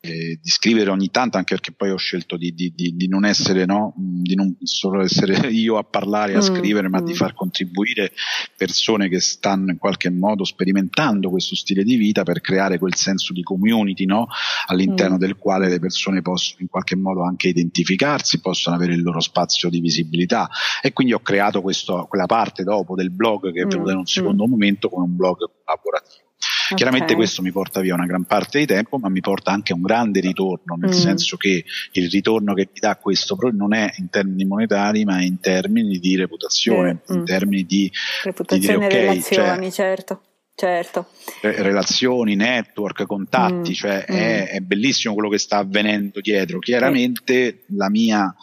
[0.00, 3.24] eh, di scrivere ogni tanto, anche perché poi ho scelto di, di, di, di, non
[3.24, 3.94] essere, no?
[3.96, 7.04] di non solo essere io a parlare, a mm, scrivere, ma mm.
[7.04, 8.12] di far contribuire
[8.56, 13.32] persone che stanno in qualche modo sperimentando questo stile di vita per creare quel senso
[13.32, 14.28] di community no?
[14.66, 15.20] all'interno mm.
[15.20, 19.68] del quale le persone possono in qualche modo anche identificarsi, possono avere il loro spazio
[19.68, 20.48] di visibilità.
[20.80, 24.02] E quindi ho creato questo, quella parte dopo del blog che è venuta in un
[24.02, 24.50] mm, secondo mm.
[24.50, 26.27] momento come un blog collaborativo.
[26.38, 26.76] Okay.
[26.76, 29.76] Chiaramente questo mi porta via una gran parte di tempo, ma mi porta anche a
[29.76, 30.92] un grande ritorno, nel mm.
[30.92, 35.40] senso che il ritorno che ti dà questo non è in termini monetari, ma in
[35.40, 37.16] termini di reputazione, mm.
[37.16, 37.90] in termini di
[38.22, 40.22] reputazione e okay, relazioni, cioè, certo.
[40.58, 41.06] Certo.
[41.40, 44.14] Relazioni, network, contatti, mm, cioè mm.
[44.14, 46.58] È, è, bellissimo quello che sta avvenendo dietro.
[46.58, 48.34] Chiaramente la mia,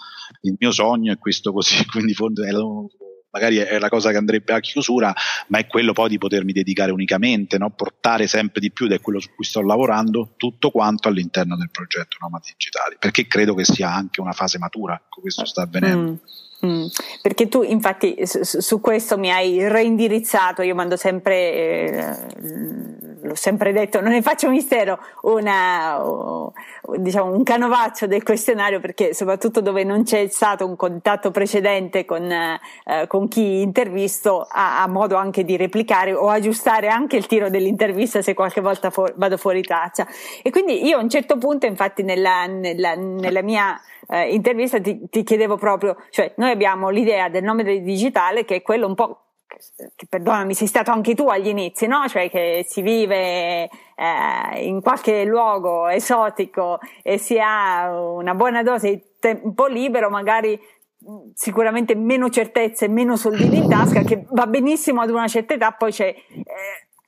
[0.43, 2.51] il mio sogno è questo così, quindi è
[3.35, 5.13] magari è la cosa che andrebbe a chiusura,
[5.47, 7.69] ma è quello poi di potermi dedicare unicamente, no?
[7.69, 11.69] portare sempre di più, ed è quello su cui sto lavorando, tutto quanto all'interno del
[11.69, 16.11] progetto Nomadi Digitali, perché credo che sia anche una fase matura, ecco, questo sta avvenendo.
[16.11, 16.15] Mm.
[16.65, 16.85] Mm,
[17.21, 22.15] perché tu infatti su, su, questo mi hai reindirizzato, io mando sempre, eh,
[23.21, 26.01] l'ho sempre detto, non ne faccio mistero, una,
[26.97, 32.31] diciamo, un canovaccio del questionario perché soprattutto dove non c'è stato un contatto precedente con,
[32.31, 37.49] eh, con chi intervisto ha, ha, modo anche di replicare o aggiustare anche il tiro
[37.49, 40.07] dell'intervista se qualche volta fu- vado fuori traccia.
[40.41, 45.07] E quindi io a un certo punto infatti nella, nella, nella mia eh, intervista ti,
[45.09, 48.93] ti, chiedevo proprio, cioè noi abbiamo l'idea del nome del digitale che è quello un
[48.93, 49.19] po'
[49.95, 52.07] che perdonami, sei stato anche tu agli inizi, no?
[52.07, 58.89] Cioè che si vive eh, in qualche luogo esotico e si ha una buona dose
[58.89, 60.59] di tempo libero, magari
[61.33, 65.91] sicuramente meno certezze, meno soldini in tasca, che va benissimo ad una certa età, poi
[65.91, 66.45] c'è eh,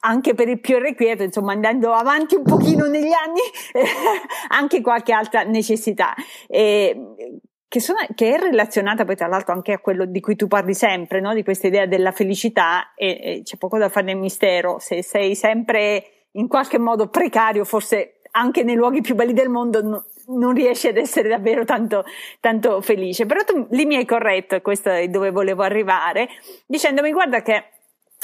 [0.01, 3.41] anche per il più irrequieto, insomma andando avanti un pochino negli anni,
[4.49, 6.13] anche qualche altra necessità.
[6.47, 10.47] E, che, sono, che, è relazionata poi tra l'altro anche a quello di cui tu
[10.47, 11.33] parli sempre, no?
[11.33, 15.35] di questa idea della felicità e, e c'è poco da fare nel mistero, se sei
[15.35, 20.53] sempre in qualche modo precario, forse anche nei luoghi più belli del mondo no, non
[20.53, 22.03] riesci ad essere davvero tanto,
[22.39, 23.25] tanto felice.
[23.25, 26.27] Però tu lì mi hai corretto, e questo è dove volevo arrivare,
[26.65, 27.63] dicendomi guarda che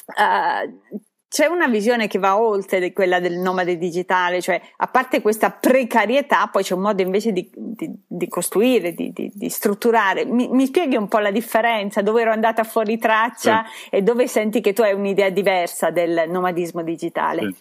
[0.08, 1.00] uh,
[1.34, 6.48] c'è una visione che va oltre quella del nomade digitale, cioè a parte questa precarietà,
[6.52, 10.26] poi c'è un modo invece di, di, di costruire, di, di strutturare.
[10.26, 13.96] Mi, mi, spieghi un po' la differenza, dove ero andata fuori traccia sì.
[13.96, 17.42] e dove senti che tu hai un'idea diversa del nomadismo digitale?
[17.42, 17.56] Sì.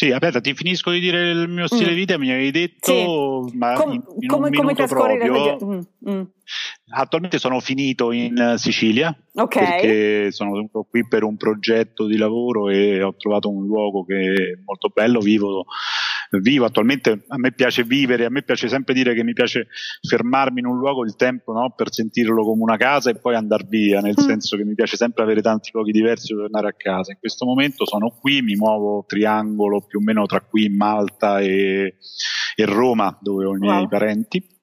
[0.00, 1.94] Sì, aspetta, ti finisco di dire il mio stile mm.
[1.94, 3.56] vita, mi avevi detto, sì.
[3.58, 6.22] ma Com- in, in come, come trascorri proprio, la mm, mm.
[6.94, 9.62] Attualmente sono finito in Sicilia okay.
[9.62, 14.14] perché sono venuto qui per un progetto di lavoro e ho trovato un luogo che
[14.14, 15.66] è molto bello, vivo,
[16.38, 19.66] vivo attualmente, a me piace vivere, a me piace sempre dire che mi piace
[20.06, 21.72] fermarmi in un luogo il tempo no?
[21.74, 24.24] per sentirlo come una casa e poi andare via, nel mm.
[24.24, 27.12] senso che mi piace sempre avere tanti luoghi diversi per tornare a casa.
[27.12, 31.96] In questo momento sono qui, mi muovo triangolo più o meno tra qui Malta e,
[32.54, 33.88] e Roma dove ho i miei wow.
[33.88, 34.58] parenti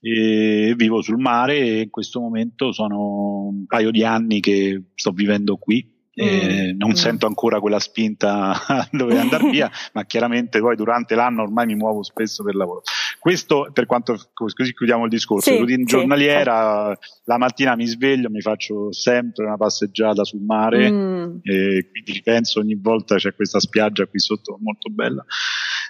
[0.00, 5.10] e vivo sul mare e in questo momento sono un paio di anni che sto
[5.10, 6.94] vivendo qui Mm, non mm.
[6.94, 11.74] sento ancora quella spinta a dover andare via, ma chiaramente poi durante l'anno ormai mi
[11.74, 12.82] muovo spesso per lavoro.
[13.18, 15.50] Questo per quanto così chiudiamo il discorso.
[15.50, 17.20] Sì, routine sì, giornaliera, sì.
[17.24, 21.36] la mattina mi sveglio, mi faccio sempre una passeggiata sul mare mm.
[21.42, 25.24] e quindi ripenso ogni volta c'è questa spiaggia qui sotto molto bella.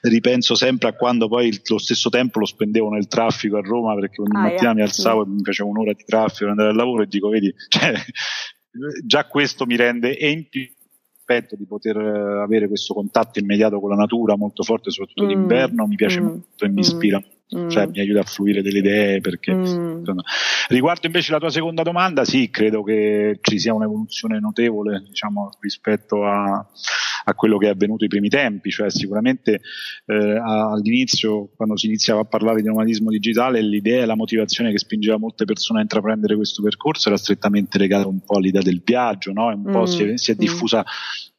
[0.00, 4.20] Ripenso sempre a quando poi lo stesso tempo lo spendevo nel traffico a Roma perché
[4.20, 4.74] ogni ah, mattina yeah.
[4.74, 7.52] mi alzavo e mi facevo un'ora di traffico per andare al lavoro e dico, vedi,
[7.68, 7.92] cioè,
[9.04, 10.68] già questo mi rende e in più
[11.16, 15.28] aspetto di poter eh, avere questo contatto immediato con la natura molto forte, soprattutto mm,
[15.28, 17.22] d'inverno, mi piace mm, molto e mi mm, ispira
[17.54, 17.68] Mm.
[17.68, 20.02] cioè mi aiuta a fluire delle idee perché mm.
[20.66, 26.24] riguardo invece la tua seconda domanda sì credo che ci sia un'evoluzione notevole diciamo rispetto
[26.24, 26.66] a,
[27.24, 29.60] a quello che è avvenuto ai primi tempi cioè sicuramente
[30.06, 34.78] eh, all'inizio quando si iniziava a parlare di nomadismo digitale l'idea e la motivazione che
[34.78, 39.30] spingeva molte persone a intraprendere questo percorso era strettamente legata un po' all'idea del viaggio
[39.30, 39.46] no?
[39.54, 39.84] un po' mm.
[39.84, 40.38] si, è, si è mm.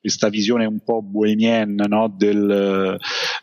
[0.08, 2.08] Questa visione un po' bohemienne no?
[2.08, 2.98] del,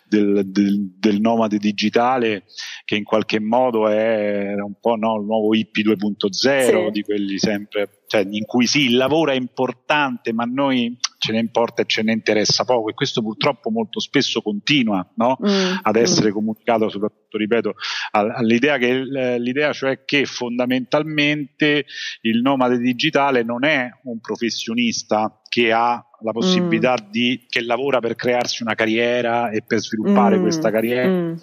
[0.09, 2.44] del, del, del, nomade digitale
[2.87, 6.90] che in qualche modo è un po' no, il nuovo hippie 2.0 sì.
[6.90, 11.38] di quelli sempre cioè, in cui sì il lavoro è importante ma noi ce ne
[11.38, 15.38] importa e ce ne interessa poco e questo purtroppo molto spesso continua no?
[15.42, 16.33] mm, ad essere mm.
[16.33, 17.74] comunicato soprattutto ripeto
[18.12, 21.85] all'idea che l'idea cioè che fondamentalmente
[22.22, 27.10] il nomade digitale non è un professionista che ha la possibilità mm.
[27.12, 30.42] di che lavora per crearsi una carriera e per sviluppare mm.
[30.42, 31.34] questa carriera mm.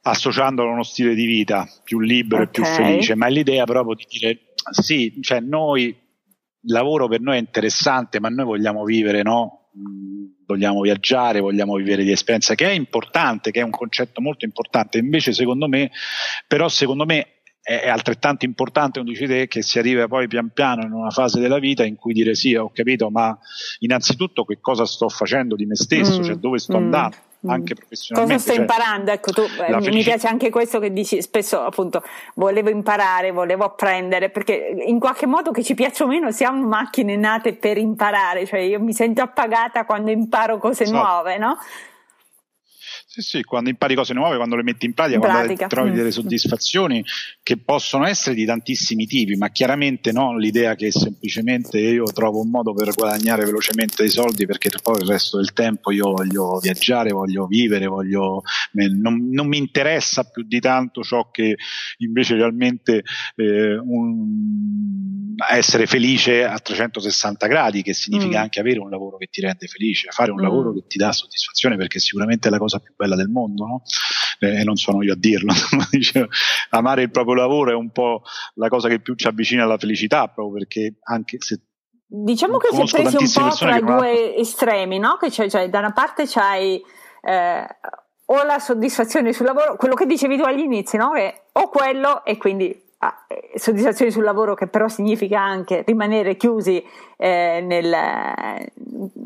[0.00, 2.46] associandolo a uno stile di vita più libero okay.
[2.46, 7.20] e più felice ma è l'idea proprio di dire sì cioè noi il lavoro per
[7.20, 12.54] noi è interessante ma noi vogliamo vivere no mm, vogliamo viaggiare, vogliamo vivere di esperienza,
[12.54, 14.96] che è importante, che è un concetto molto importante.
[14.96, 15.90] Invece, secondo me,
[16.46, 17.35] però, secondo me
[17.66, 21.40] è altrettanto importante, come dici te, che si arriva poi pian piano in una fase
[21.40, 23.36] della vita in cui dire sì, ho capito, ma
[23.80, 27.50] innanzitutto che cosa sto facendo di me stesso, mm, cioè dove sto mm, andando, mm.
[27.50, 28.34] anche professionalmente.
[28.36, 29.10] Cosa stai cioè, imparando?
[29.10, 34.30] Ecco, tu, eh, mi piace anche questo che dici spesso, appunto, volevo imparare, volevo apprendere,
[34.30, 38.60] perché in qualche modo che ci piaccia o meno siamo macchine nate per imparare, cioè
[38.60, 40.92] io mi sento appagata quando imparo cose so.
[40.92, 41.56] nuove, no?
[43.16, 45.68] Sì, sì, quando impari cose nuove, quando le metti in pratica, in quando pratica.
[45.68, 46.10] trovi delle mm.
[46.10, 47.02] soddisfazioni
[47.42, 52.50] che possono essere di tantissimi tipi, ma chiaramente non l'idea che semplicemente io trovo un
[52.50, 57.12] modo per guadagnare velocemente dei soldi perché poi il resto del tempo io voglio viaggiare,
[57.12, 61.56] voglio vivere, voglio, non, non mi interessa più di tanto ciò che
[61.98, 63.02] invece realmente
[63.36, 68.42] eh, un, essere felice a 360 gradi, che significa mm.
[68.42, 70.42] anche avere un lavoro che ti rende felice, fare un mm.
[70.42, 73.82] lavoro che ti dà soddisfazione perché sicuramente è la cosa più bella del mondo, no?
[74.40, 75.52] eh, e non sono io a dirlo,
[76.70, 78.22] amare il proprio lavoro è un po'
[78.54, 81.60] la cosa che più ci avvicina alla felicità, proprio perché anche se
[82.08, 84.34] Diciamo che si è preso un po' tra i due hanno...
[84.36, 85.16] estremi, no?
[85.16, 86.80] Che c'è, cioè, da una parte c'hai
[87.20, 87.66] eh,
[88.26, 91.10] o la soddisfazione sul lavoro, quello che dicevi tu agli inizi, no?
[91.10, 96.36] Che o quello e quindi ah, eh, soddisfazione sul lavoro che però significa anche rimanere
[96.36, 96.80] chiusi
[97.16, 97.92] eh, nel,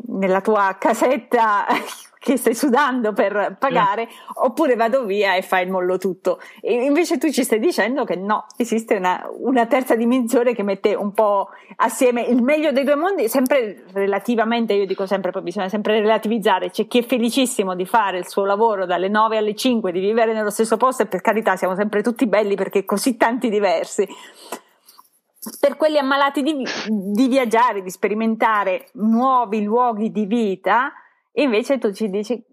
[0.07, 1.67] nella tua casetta
[2.23, 4.43] che stai sudando per pagare, mm.
[4.43, 6.39] oppure vado via e fai il mollo tutto.
[6.61, 10.93] E invece tu ci stai dicendo che no, esiste una, una, terza dimensione che mette
[10.93, 15.67] un po' assieme il meglio dei due mondi, sempre relativamente, io dico sempre, poi bisogna
[15.67, 19.91] sempre relativizzare, c'è chi è felicissimo di fare il suo lavoro dalle 9 alle 5,
[19.91, 23.49] di vivere nello stesso posto e per carità siamo sempre tutti belli perché così tanti
[23.49, 24.07] diversi
[25.59, 30.91] per quelli ammalati di, di, viaggiare, di sperimentare nuovi luoghi di vita,
[31.33, 32.43] invece tu ci dici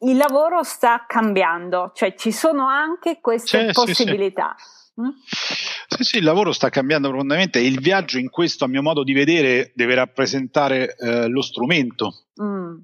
[0.00, 4.54] il lavoro sta cambiando, cioè ci sono anche queste C'è, possibilità.
[4.56, 4.78] Sì, sì.
[5.00, 5.08] Mm?
[5.88, 9.02] Sì, sì, il lavoro sta cambiando profondamente e il viaggio in questo, a mio modo
[9.02, 12.26] di vedere, deve rappresentare eh, lo strumento.
[12.42, 12.76] Mm.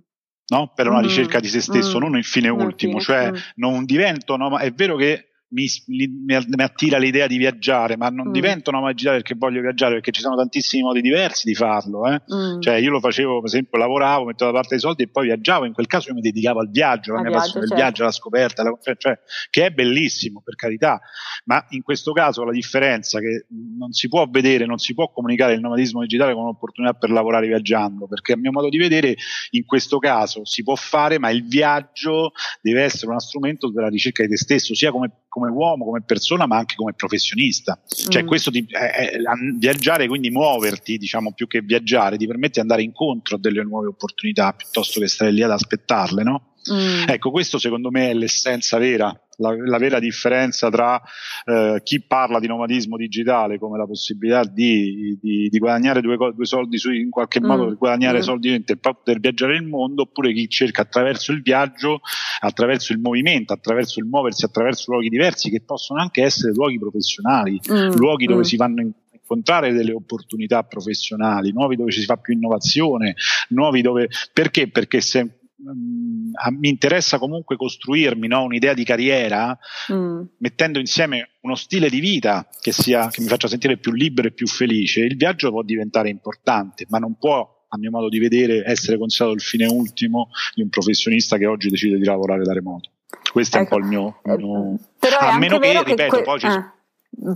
[0.48, 0.72] No?
[0.74, 1.02] per una mm.
[1.02, 2.00] ricerca di se stesso, mm.
[2.00, 3.34] non il fine ultimo, cioè mm.
[3.56, 8.28] non divento, no, ma è vero che mi, mi, attira l'idea di viaggiare, ma non
[8.28, 8.32] mm.
[8.32, 12.06] divento una magia perché voglio viaggiare, perché ci sono tantissimi modi diversi di farlo.
[12.06, 12.20] Eh?
[12.32, 12.60] Mm.
[12.60, 15.64] Cioè, io lo facevo, per esempio, lavoravo, mettevo da parte i soldi e poi viaggiavo.
[15.64, 17.82] In quel caso io mi dedicavo al viaggio, la mia viaggio, passione, certo.
[17.82, 19.18] viaggio, la scoperta, la, cioè,
[19.50, 21.00] che è bellissimo, per carità.
[21.44, 23.46] Ma in questo caso la differenza è che
[23.78, 27.46] non si può vedere, non si può comunicare il nomadismo digitale come un'opportunità per lavorare
[27.46, 29.14] viaggiando, perché a mio modo di vedere,
[29.50, 33.88] in questo caso si può fare, ma il viaggio deve essere uno strumento per la
[33.88, 37.78] ricerca di te stesso, sia come come uomo, come persona, ma anche come professionista.
[37.86, 38.26] Cioè, mm.
[38.26, 39.20] questo ti, eh,
[39.58, 43.88] viaggiare, quindi muoverti, diciamo, più che viaggiare, ti permette di andare incontro a delle nuove
[43.88, 46.54] opportunità piuttosto che stare lì ad aspettarle, no?
[46.72, 47.08] Mm.
[47.08, 51.00] Ecco, questo secondo me è l'essenza vera la, la vera differenza tra
[51.44, 56.44] eh, chi parla di nomadismo digitale come la possibilità di, di, di guadagnare due, due,
[56.44, 57.44] soldi su, in qualche mm.
[57.44, 58.22] modo, guadagnare mm.
[58.22, 62.00] soldi per poter viaggiare il mondo, oppure chi cerca attraverso il viaggio,
[62.40, 67.60] attraverso il movimento, attraverso il muoversi, attraverso luoghi diversi che possono anche essere luoghi professionali,
[67.70, 67.92] mm.
[67.96, 68.44] luoghi dove mm.
[68.44, 68.92] si vanno in
[69.26, 73.16] incontrare delle opportunità professionali, nuovi dove ci si fa più innovazione,
[73.48, 74.68] nuovi dove perché?
[74.68, 79.58] Perché se mi interessa comunque costruirmi no, un'idea di carriera
[79.90, 80.20] mm.
[80.38, 84.32] mettendo insieme uno stile di vita che, sia, che mi faccia sentire più libero e
[84.32, 88.64] più felice, il viaggio può diventare importante, ma non può a mio modo di vedere,
[88.64, 92.90] essere considerato il fine ultimo di un professionista che oggi decide di lavorare da remoto.
[93.32, 93.74] Questo ecco.
[93.74, 94.20] è un po' il mio.
[94.24, 94.74] Il mio...
[94.74, 96.72] Eh, però a meno che, ripeto, que- poi ci, ah.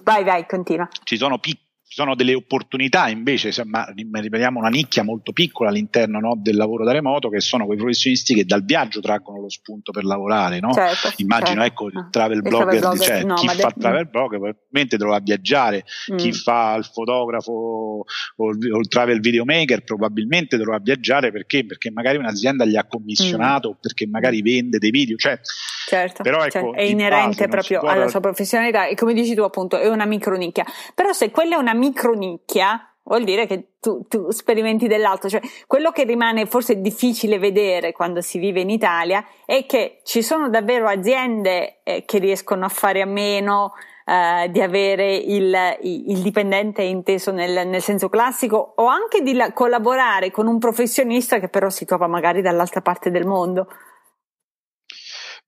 [0.03, 0.89] vai, vai, continua.
[1.05, 6.21] ci sono piccoli ci sono delle opportunità invece, ma ripetiamo una nicchia molto piccola all'interno
[6.21, 9.91] no, del lavoro da remoto, che sono quei professionisti che dal viaggio traggono lo spunto
[9.91, 10.61] per lavorare.
[10.61, 10.73] No?
[10.73, 11.65] Certo, Immagino certo.
[11.65, 15.19] ecco il ah, travel blogger, il travel cioè, chi fa il travel blogger probabilmente dovrà
[15.19, 16.17] viaggiare, mm.
[16.17, 21.67] chi fa il fotografo o il, o il, travel videomaker probabilmente dovrà viaggiare perché?
[21.67, 23.81] Perché magari un'azienda gli ha commissionato, mm.
[23.81, 25.17] perché magari vende dei video.
[25.17, 25.41] Cioè,
[25.89, 29.77] certo, però ecco, cioè, è inerente proprio alla sua professionalità e come dici tu appunto
[29.77, 30.65] è una micronicchia.
[30.95, 35.29] Però se quella è una micronicchia, vuol dire che tu, tu, sperimenti dell'altro.
[35.29, 40.23] Cioè, quello che rimane forse difficile vedere quando si vive in Italia è che ci
[40.23, 43.73] sono davvero aziende eh, che riescono a fare a meno
[44.05, 49.53] eh, di avere il, il, dipendente inteso nel, nel, senso classico o anche di la,
[49.53, 53.69] collaborare con un professionista che però si trova magari dall'altra parte del mondo.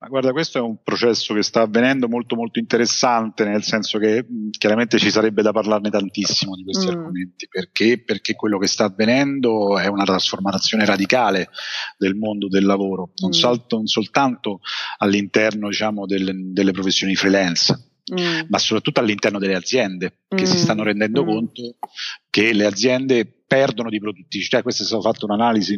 [0.03, 4.27] Ma guarda, questo è un processo che sta avvenendo molto molto interessante, nel senso che
[4.29, 6.89] mh, chiaramente ci sarebbe da parlarne tantissimo di questi mm.
[6.89, 8.03] argomenti, perché?
[8.03, 11.51] Perché quello che sta avvenendo è una trasformazione radicale
[11.97, 13.33] del mondo del lavoro, non, mm.
[13.33, 14.59] salto, non soltanto
[14.99, 18.47] all'interno diciamo, del, delle professioni freelance, Mm.
[18.49, 20.45] ma soprattutto all'interno delle aziende che mm.
[20.45, 21.27] si stanno rendendo mm.
[21.27, 21.77] conto
[22.29, 24.63] che le aziende perdono di produttività.
[24.63, 25.77] Questa è stata fatta un'analisi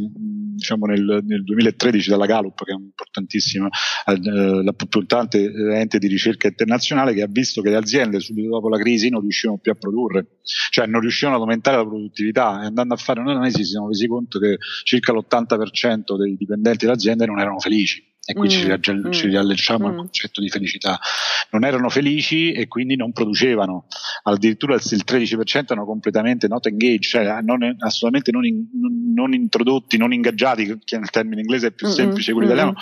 [0.54, 3.68] diciamo, nel, nel, 2013 dalla Gallup, che è un'importantissima,
[4.06, 8.48] eh, la più importante ente di ricerca internazionale, che ha visto che le aziende subito
[8.48, 10.38] dopo la crisi non riuscivano più a produrre,
[10.70, 14.06] cioè non riuscivano ad aumentare la produttività e andando a fare un'analisi si sono resi
[14.06, 18.64] conto che circa l'80% dei dipendenti delle aziende non erano felici e qui mm, ci,
[18.64, 19.90] riagge- mm, ci riallacciamo mm.
[19.90, 20.98] al concetto di felicità.
[21.50, 23.86] Non erano felici e quindi non producevano,
[24.22, 28.66] addirittura il 13% erano completamente not engaged, cioè non, assolutamente non, in,
[29.14, 32.74] non, introdotti, non ingaggiati, che nel termine inglese è più semplice quello italiano,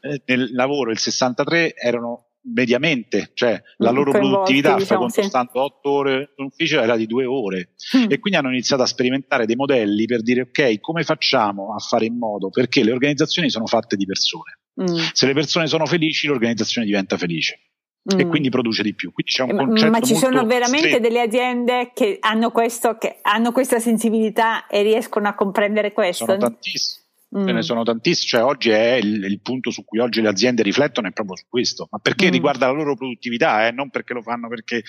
[0.00, 5.30] eh, nel lavoro il 63% erano mediamente, cioè la loro produttività diciamo, fra sì.
[5.52, 8.04] 8 ore in ufficio era di due ore mm.
[8.08, 12.04] e quindi hanno iniziato a sperimentare dei modelli per dire ok come facciamo a fare
[12.04, 14.96] in modo perché le organizzazioni sono fatte di persone mm.
[15.12, 17.60] se le persone sono felici l'organizzazione diventa felice
[18.14, 18.20] mm.
[18.20, 19.54] e quindi produce di più concetto
[19.90, 21.02] ma ci sono veramente stretto.
[21.02, 26.38] delle aziende che hanno, questo, che hanno questa sensibilità e riescono a comprendere questo sono
[26.38, 27.58] tantissime Ce ne mm.
[27.58, 31.12] sono tantissimi, cioè oggi è il, il, punto su cui oggi le aziende riflettono è
[31.12, 32.30] proprio su questo, ma perché mm.
[32.30, 33.72] riguarda la loro produttività, eh?
[33.72, 34.82] non perché lo fanno perché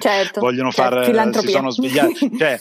[0.00, 2.32] certo, vogliono certo, si sono svegliati.
[2.36, 2.58] cioè,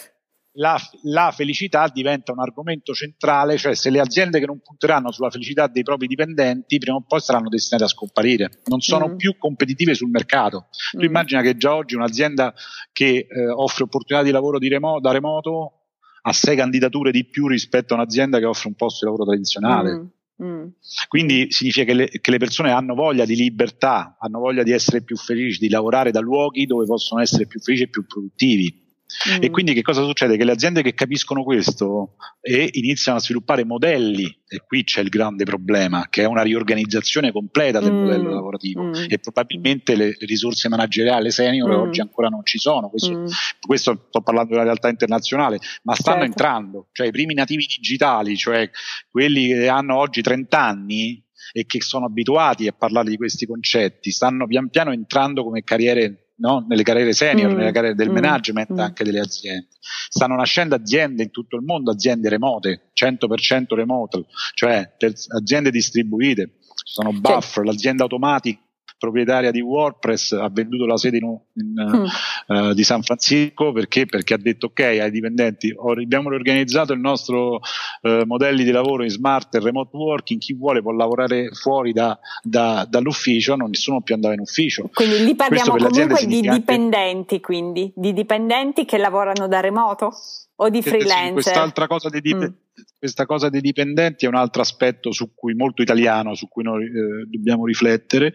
[0.53, 5.29] la, la, felicità diventa un argomento centrale, cioè se le aziende che non punteranno sulla
[5.29, 9.15] felicità dei propri dipendenti prima o poi saranno destinate a scomparire, non sono mm.
[9.15, 10.67] più competitive sul mercato.
[10.91, 11.03] Tu mm.
[11.03, 12.53] immagina che già oggi un'azienda
[12.91, 15.75] che eh, offre opportunità di lavoro di remo- da remoto
[16.23, 19.91] ha sei candidature di più rispetto a un'azienda che offre un posto di lavoro tradizionale.
[19.93, 20.05] Mm.
[20.43, 20.67] Mm.
[21.07, 25.03] Quindi significa che le, che le, persone hanno voglia di libertà, hanno voglia di essere
[25.03, 28.80] più felici, di lavorare da luoghi dove possono essere più felici e più produttivi.
[29.29, 29.43] Mm.
[29.43, 30.37] E quindi che cosa succede?
[30.37, 35.09] Che le aziende che capiscono questo e iniziano a sviluppare modelli, e qui c'è il
[35.09, 37.99] grande problema, che è una riorganizzazione completa del mm.
[37.99, 38.93] modello lavorativo mm.
[39.07, 41.79] e probabilmente le, le, risorse manageriali senior mm.
[41.79, 43.25] oggi ancora non ci sono, questo, mm.
[43.65, 46.31] questo, sto parlando della realtà internazionale, ma stanno certo.
[46.31, 48.69] entrando, cioè i primi nativi digitali, cioè
[49.09, 54.11] quelli che hanno oggi 30 anni, e che sono abituati a parlare di questi concetti,
[54.11, 56.65] stanno pian piano entrando come carriere no?
[56.67, 57.55] nelle carriere senior, mm.
[57.55, 58.13] nelle carriere del mm.
[58.13, 58.79] management mm.
[58.79, 59.67] anche delle aziende.
[60.09, 64.95] Stanno nascendo aziende in tutto il mondo, aziende remote, 100% remote, cioè
[65.35, 66.57] aziende distribuite.
[66.83, 68.59] Ci sono buffer, l'azienda automatica
[69.01, 72.55] proprietaria di WordPress ha venduto la sede in, in, mm.
[72.55, 73.71] uh, di San Francisco.
[73.71, 74.05] Perché?
[74.05, 79.09] perché ha detto ok ai dipendenti abbiamo riorganizzato il nostro uh, modelli di lavoro in
[79.09, 80.39] smart e remote working.
[80.39, 84.91] Chi vuole può lavorare fuori da, da, dall'ufficio non nessuno più andava in ufficio.
[84.93, 87.91] Quindi lì parliamo comunque di dipendenti quindi.
[87.95, 90.11] Di dipendenti che lavorano da remoto
[90.57, 91.33] o di freelancer.
[91.33, 95.53] quest'altra cosa di dipendenti mm questa cosa dei dipendenti è un altro aspetto su cui
[95.53, 98.33] molto italiano, su cui noi eh, dobbiamo riflettere,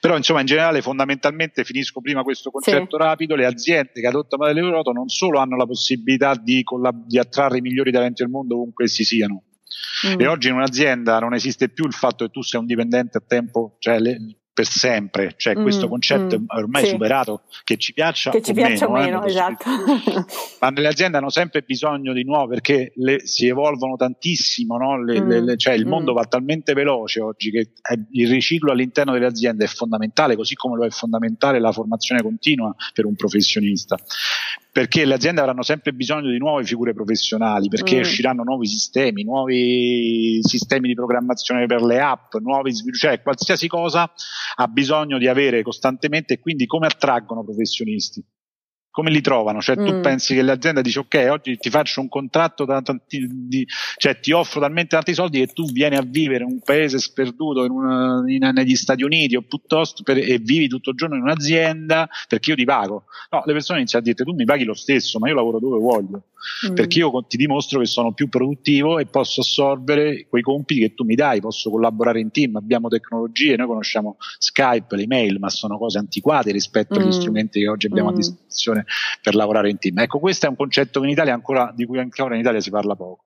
[0.00, 3.02] però insomma in generale fondamentalmente finisco prima questo concetto sì.
[3.02, 7.58] rapido, le aziende che adottano Euroto non solo hanno la possibilità di, collab- di attrarre
[7.58, 9.42] i migliori talenti del mondo ovunque essi siano,
[10.06, 10.20] Mm.
[10.20, 13.22] E oggi in un'azienda non esiste più il fatto che tu sei un dipendente a
[13.26, 14.18] tempo, cioè le,
[14.56, 16.88] per sempre, cioè mm, questo concetto mm, è ormai sì.
[16.88, 19.64] superato, che ci piaccia che ci o piaccia meno, meno eh, esatto.
[20.60, 25.04] ma nelle aziende hanno sempre bisogno di nuovo perché le, si evolvono tantissimo, no?
[25.04, 25.90] le, mm, le, cioè il mm.
[25.90, 27.72] mondo va talmente veloce oggi che
[28.12, 32.74] il riciclo all'interno delle aziende è fondamentale, così come lo è fondamentale la formazione continua
[32.94, 33.98] per un professionista
[34.76, 38.00] perché le aziende avranno sempre bisogno di nuove figure professionali, perché mm.
[38.00, 44.12] usciranno nuovi sistemi, nuovi sistemi di programmazione per le app, nuovi cioè qualsiasi cosa
[44.56, 48.22] ha bisogno di avere costantemente e quindi come attraggono professionisti?
[48.96, 49.60] Come li trovano?
[49.60, 50.00] Cioè, tu mm.
[50.00, 53.66] pensi che l'azienda dice ok, oggi ti faccio un contratto da tanti, di,
[53.98, 57.62] cioè ti offro talmente tanti soldi che tu vieni a vivere in un paese sperduto
[57.64, 61.20] in una, in, negli Stati Uniti o piuttosto per, e vivi tutto il giorno in
[61.20, 63.04] un'azienda perché io ti pago.
[63.32, 65.78] No, le persone iniziano a dire tu mi paghi lo stesso, ma io lavoro dove
[65.78, 66.22] voglio.
[66.70, 66.74] Mm.
[66.74, 71.04] Perché io ti dimostro che sono più produttivo e posso assorbere quei compiti che tu
[71.04, 75.98] mi dai, posso collaborare in team, abbiamo tecnologie, noi conosciamo Skype, l'email, ma sono cose
[75.98, 77.02] antiquate rispetto mm.
[77.02, 78.12] agli strumenti che oggi abbiamo mm.
[78.12, 78.84] a disposizione
[79.22, 79.98] per lavorare in team.
[79.98, 82.94] Ecco, questo è un concetto in Italia ancora, di cui ancora in Italia si parla
[82.94, 83.24] poco.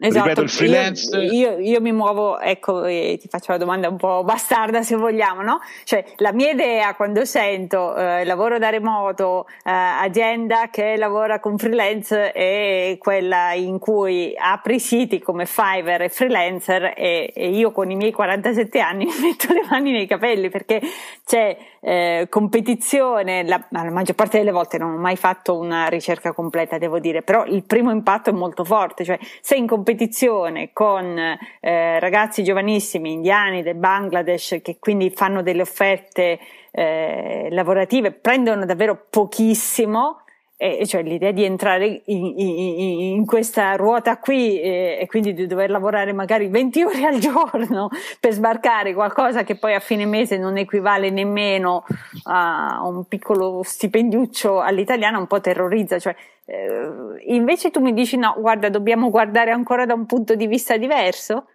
[0.00, 0.28] Esatto.
[0.28, 1.16] Ripeto, il freelance.
[1.16, 4.94] Io, io, io, mi muovo, ecco, e ti faccio la domanda un po' bastarda se
[4.94, 5.60] vogliamo, no?
[5.82, 11.58] Cioè, la mia idea quando sento eh, lavoro da remoto, eh, azienda che lavora con
[11.58, 17.90] freelance è quella in cui apri siti come Fiverr e freelancer e, e io con
[17.90, 20.80] i miei 47 anni mi metto le mani nei capelli perché
[21.26, 26.32] c'è eh, competizione, la, la maggior parte delle volte non ho mai fatto una ricerca
[26.32, 30.70] completa, devo dire, però il primo impatto è molto forte, cioè sei in competizione competizione
[30.74, 36.38] con eh, ragazzi giovanissimi indiani del Bangladesh che quindi fanno delle offerte
[36.70, 40.20] eh, lavorative, prendono davvero pochissimo
[40.60, 45.46] e cioè l'idea di entrare in, in, in questa ruota qui e, e, quindi di
[45.46, 50.36] dover lavorare magari 20 ore al giorno per sbarcare qualcosa che poi a fine mese
[50.36, 51.84] non equivale nemmeno
[52.24, 56.16] a un piccolo stipendiuccio all'italiana un po' terrorizza cioè
[56.48, 60.76] eh, invece tu mi dici no guarda dobbiamo guardare ancora da un punto di vista
[60.76, 61.46] diverso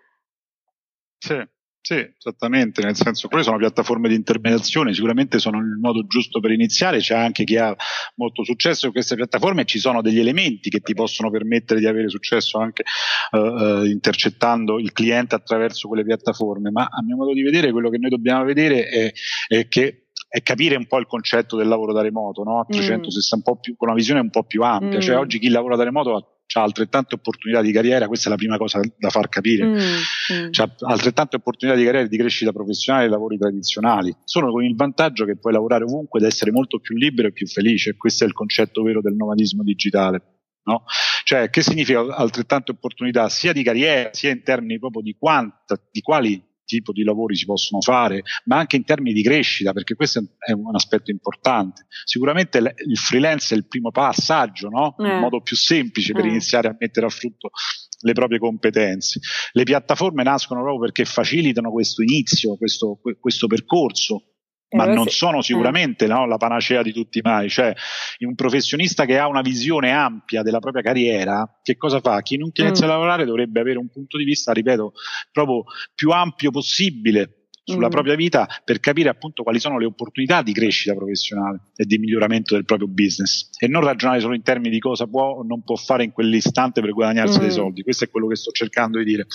[1.18, 1.42] sì
[1.86, 6.52] Sì, esattamente, nel senso quelle sono piattaforme di intermediazione, sicuramente sono il modo giusto per
[6.52, 7.76] iniziare, c'è anche chi ha
[8.16, 12.08] molto successo in queste piattaforme, ci sono degli elementi che ti possono permettere di avere
[12.08, 12.84] successo anche
[13.32, 17.90] uh, uh, intercettando il cliente attraverso quelle piattaforme, ma a mio modo di vedere quello
[17.90, 19.12] che noi dobbiamo vedere è,
[19.50, 20.03] è che
[20.34, 22.66] è capire un po' il concetto del lavoro da remoto, no?
[22.68, 23.38] 360, mm.
[23.38, 25.02] un po' più, con una visione un po' più ampia, cioè mm.
[25.02, 26.26] cioè oggi chi lavora da remoto ha
[26.56, 30.50] ha altrettante opportunità di carriera, questa è la prima cosa da far capire, mm, mm.
[30.60, 34.76] ha altrettante opportunità di carriera e di crescita professionale dei lavori tradizionali, solo con il
[34.76, 38.28] vantaggio che puoi lavorare ovunque ed essere molto più libero e più felice, questo è
[38.28, 40.22] il concetto vero del nomadismo digitale.
[40.66, 40.84] No?
[41.24, 46.02] Cioè, che significa altrettante opportunità sia di carriera, sia in termini proprio di quanta, di
[46.02, 46.42] quali
[46.78, 50.52] tipo di lavori si possono fare, ma anche in termini di crescita, perché questo è
[50.52, 51.86] un aspetto importante.
[52.04, 54.96] Sicuramente il freelance è il primo passaggio, no?
[54.98, 55.14] eh.
[55.14, 56.30] il modo più semplice per eh.
[56.30, 57.52] iniziare a mettere a frutto
[58.00, 59.20] le proprie competenze.
[59.52, 64.33] Le piattaforme nascono proprio perché facilitano questo inizio, questo, questo percorso
[64.74, 65.44] ma non sono eh.
[65.44, 67.50] sicuramente no, la panacea di tutti i mali.
[67.50, 67.74] Cioè,
[68.20, 72.22] un professionista che ha una visione ampia della propria carriera, che cosa fa?
[72.22, 72.90] Chi non inizia mm.
[72.90, 74.94] a lavorare dovrebbe avere un punto di vista, ripeto,
[75.32, 75.64] proprio
[75.94, 77.92] più ampio possibile sulla mm.
[77.92, 82.56] propria vita per capire appunto quali sono le opportunità di crescita professionale e di miglioramento
[82.56, 85.76] del proprio business e non ragionare solo in termini di cosa può o non può
[85.76, 87.42] fare in quell'istante per guadagnarsi mm.
[87.42, 87.84] dei soldi.
[87.84, 89.26] Questo è quello che sto cercando di dire.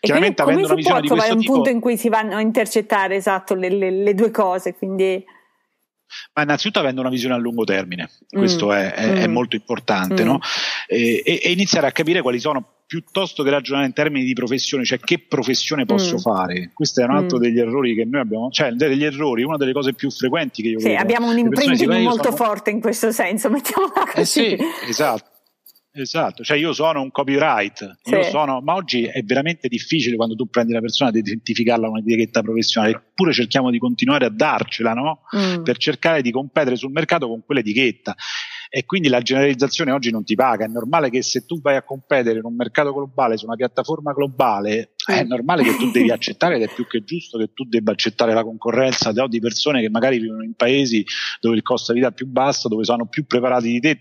[0.00, 1.50] Chiaramente avendo una visione di questo tipo...
[1.50, 5.22] un punto in cui si vanno a intercettare esatto le, le, le due cose, quindi...
[6.34, 8.70] Ma innanzitutto avendo una visione a lungo termine, questo mm.
[8.70, 9.16] è, è, mm.
[9.16, 10.26] è, molto importante, mm.
[10.26, 10.40] no?
[10.88, 14.98] e, e, iniziare a capire quali sono piuttosto che ragionare in termini di professione, cioè
[14.98, 16.18] che professione posso mm.
[16.18, 16.70] fare.
[16.74, 17.40] Questo è un altro mm.
[17.40, 20.80] degli errori che noi abbiamo, cioè degli errori, una delle cose più frequenti che io
[20.80, 21.00] sì, vedo.
[21.00, 22.36] abbiamo un imprinting molto sono...
[22.36, 24.20] forte in questo senso, mettiamola così.
[24.20, 25.39] Eh sì, esatto.
[25.92, 28.22] Esatto, cioè io sono un copyright, sì.
[28.30, 32.42] sono, ma oggi è veramente difficile quando tu prendi la persona di identificarla con un'etichetta
[32.42, 35.22] professionale, eppure cerchiamo di continuare a darcela, no?
[35.36, 35.64] Mm.
[35.64, 38.14] Per cercare di competere sul mercato con quell'etichetta
[38.72, 40.64] e quindi la generalizzazione oggi non ti paga.
[40.64, 44.12] È normale che se tu vai a competere in un mercato globale, su una piattaforma
[44.12, 47.90] globale, è normale che tu devi accettare ed è più che giusto che tu debba
[47.90, 51.04] accettare la concorrenza di persone che magari vivono in paesi
[51.40, 53.98] dove il costo di vita è più basso, dove sono più preparati di te.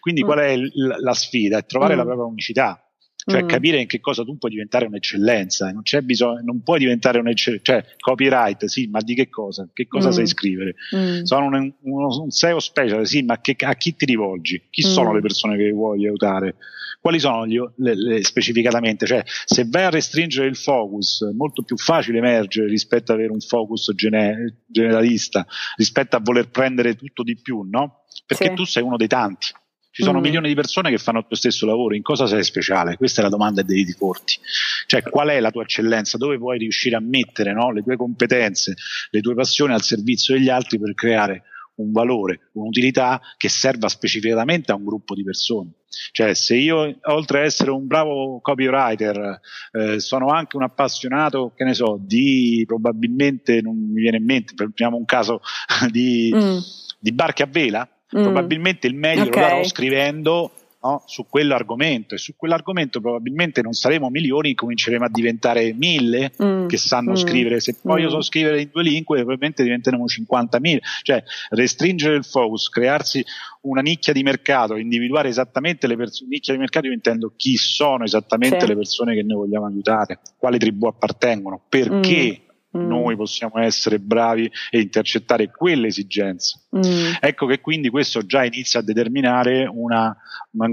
[0.00, 0.26] Quindi mm.
[0.26, 0.56] qual è
[1.00, 1.56] la sfida?
[1.56, 1.96] È trovare mm.
[1.96, 2.84] la propria unicità
[3.24, 3.48] cioè mm.
[3.48, 7.72] capire in che cosa tu puoi diventare un'eccellenza, non c'è bisogno, non puoi diventare un'eccellenza,
[7.72, 9.68] cioè copyright, sì, ma di che cosa?
[9.72, 10.12] Che cosa mm.
[10.12, 10.74] sai scrivere?
[10.94, 11.22] Mm.
[11.22, 14.62] Sono un, uno, un SEO special, sì, ma che, a chi ti rivolgi?
[14.70, 15.14] Chi sono mm.
[15.14, 16.56] le persone che vuoi aiutare?
[17.00, 19.06] Quali sono gli, le, le, specificatamente?
[19.06, 23.32] Cioè, se vai a restringere il focus, è molto più facile emergere rispetto ad avere
[23.32, 25.46] un focus gene, generalista,
[25.76, 28.04] rispetto a voler prendere tutto di più, no?
[28.26, 28.54] Perché sì.
[28.54, 29.48] tu sei uno dei tanti.
[29.92, 30.22] Ci sono mm.
[30.22, 32.96] milioni di persone che fanno il tuo stesso lavoro, in cosa sei speciale?
[32.96, 34.38] Questa è la domanda dei diritti corti.
[34.86, 36.16] Cioè, qual è la tua eccellenza?
[36.16, 38.74] Dove puoi riuscire a mettere no, le tue competenze,
[39.10, 41.42] le tue passioni al servizio degli altri per creare
[41.80, 45.72] un valore, un'utilità che serva specificatamente a un gruppo di persone.
[46.12, 49.40] Cioè, se io, oltre ad essere un bravo copywriter,
[49.72, 54.54] eh, sono anche un appassionato, che ne so, di probabilmente, non mi viene in mente,
[54.54, 55.40] prendiamo un caso
[55.90, 56.58] di, mm.
[57.00, 58.22] di barche a vela, Mm.
[58.22, 59.42] Probabilmente il meglio okay.
[59.42, 60.52] lo darò scrivendo
[60.82, 66.66] no, su quell'argomento e su quell'argomento probabilmente non saremo milioni, cominceremo a diventare mille mm.
[66.66, 67.16] che sanno mm.
[67.16, 67.60] scrivere.
[67.60, 68.12] Se poi io mm.
[68.12, 70.78] so scrivere in due lingue, probabilmente diventeremo 50.000.
[71.02, 73.24] Cioè, restringere il focus, crearsi
[73.62, 78.04] una nicchia di mercato, individuare esattamente le persone, nicchia di mercato io intendo chi sono
[78.04, 78.66] esattamente sì.
[78.66, 82.42] le persone che noi vogliamo aiutare, quali tribù appartengono, perché
[82.76, 86.60] mm noi possiamo essere bravi e intercettare quelle esigenze.
[86.76, 87.14] Mm.
[87.20, 90.16] Ecco che quindi questo già inizia a determinare una,
[90.52, 90.70] una,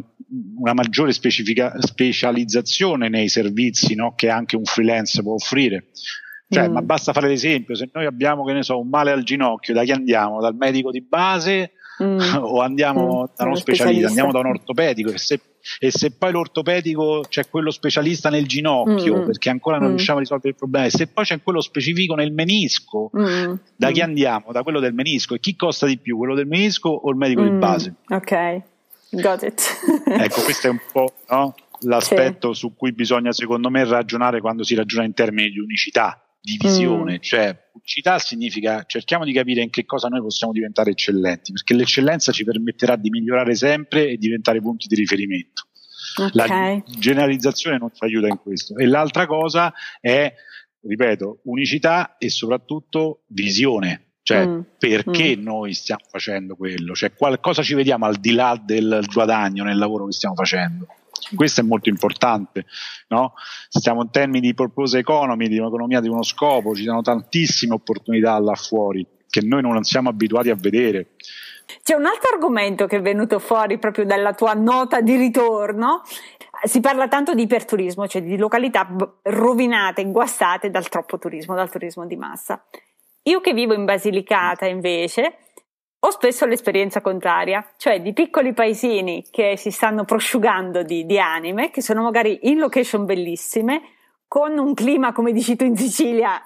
[0.57, 4.13] una maggiore specializzazione nei servizi no?
[4.15, 5.87] che anche un freelance può offrire.
[6.49, 6.71] Cioè, mm.
[6.71, 9.83] ma basta fare l'esempio, se noi abbiamo, che ne so, un male al ginocchio, da
[9.83, 10.39] chi andiamo?
[10.39, 11.73] Dal medico di base
[12.03, 12.19] mm.
[12.43, 13.35] o andiamo mm.
[13.35, 15.39] da uno specialista, specialista, andiamo da un ortopedico e se,
[15.79, 19.25] e se, poi l'ortopedico c'è quello specialista nel ginocchio mm.
[19.25, 19.95] perché ancora non mm.
[19.95, 23.53] riusciamo a risolvere il problema e se poi c'è quello specifico nel menisco mm.
[23.75, 24.51] da chi andiamo?
[24.51, 26.17] Da quello del menisco e chi costa di più?
[26.17, 27.93] Quello del menisco o il medico di base?
[28.09, 28.61] Ok,
[29.11, 29.61] got it.
[30.05, 31.55] ecco questo è un po' no?
[31.81, 32.59] l'aspetto sì.
[32.59, 37.15] su cui bisogna secondo me ragionare quando si ragiona in termini di unicità di visione,
[37.15, 37.19] mm.
[37.19, 42.31] cioè unicità significa cerchiamo di capire in che cosa noi possiamo diventare eccellenti, perché l'eccellenza
[42.31, 45.67] ci permetterà di migliorare sempre e diventare punti di riferimento.
[46.15, 46.29] Okay.
[46.31, 48.77] La generalizzazione non ci aiuta in questo.
[48.77, 50.33] E l'altra cosa è,
[50.81, 54.03] ripeto, unicità e soprattutto visione.
[54.21, 54.59] Cioè, mm.
[54.77, 55.41] perché mm.
[55.41, 56.93] noi stiamo facendo quello?
[56.95, 60.87] Cioè, qualcosa ci vediamo al di là del guadagno nel lavoro che stiamo facendo.
[61.35, 62.65] Questo è molto importante,
[63.09, 63.33] no?
[63.69, 68.37] Stiamo in termini di purpose economy, di un'economia di uno scopo, ci sono tantissime opportunità
[68.39, 71.11] là fuori che noi non siamo abituati a vedere.
[71.83, 76.01] C'è un altro argomento che è venuto fuori proprio dalla tua nota di ritorno.
[76.63, 78.87] Si parla tanto di iperturismo, cioè di località
[79.23, 82.63] rovinate, guastate dal troppo turismo, dal turismo di massa.
[83.23, 85.39] Io che vivo in Basilicata invece
[86.07, 91.69] ho spesso l'esperienza contraria, cioè di piccoli paesini che si stanno prosciugando di, di anime,
[91.69, 93.81] che sono magari in location bellissime,
[94.25, 96.41] con un clima, come dici tu in Sicilia,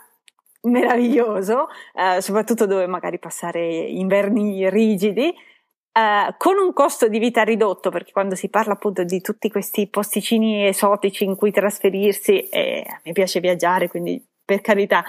[0.64, 7.91] meraviglioso, eh, soprattutto dove magari passare inverni rigidi, eh, con un costo di vita ridotto,
[7.91, 12.99] perché quando si parla appunto di tutti questi posticini esotici in cui trasferirsi, eh, a
[13.03, 15.03] me piace viaggiare, quindi per carità,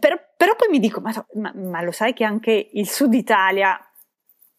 [0.00, 3.80] però, però poi mi dico, ma, ma, ma lo sai che anche il sud Italia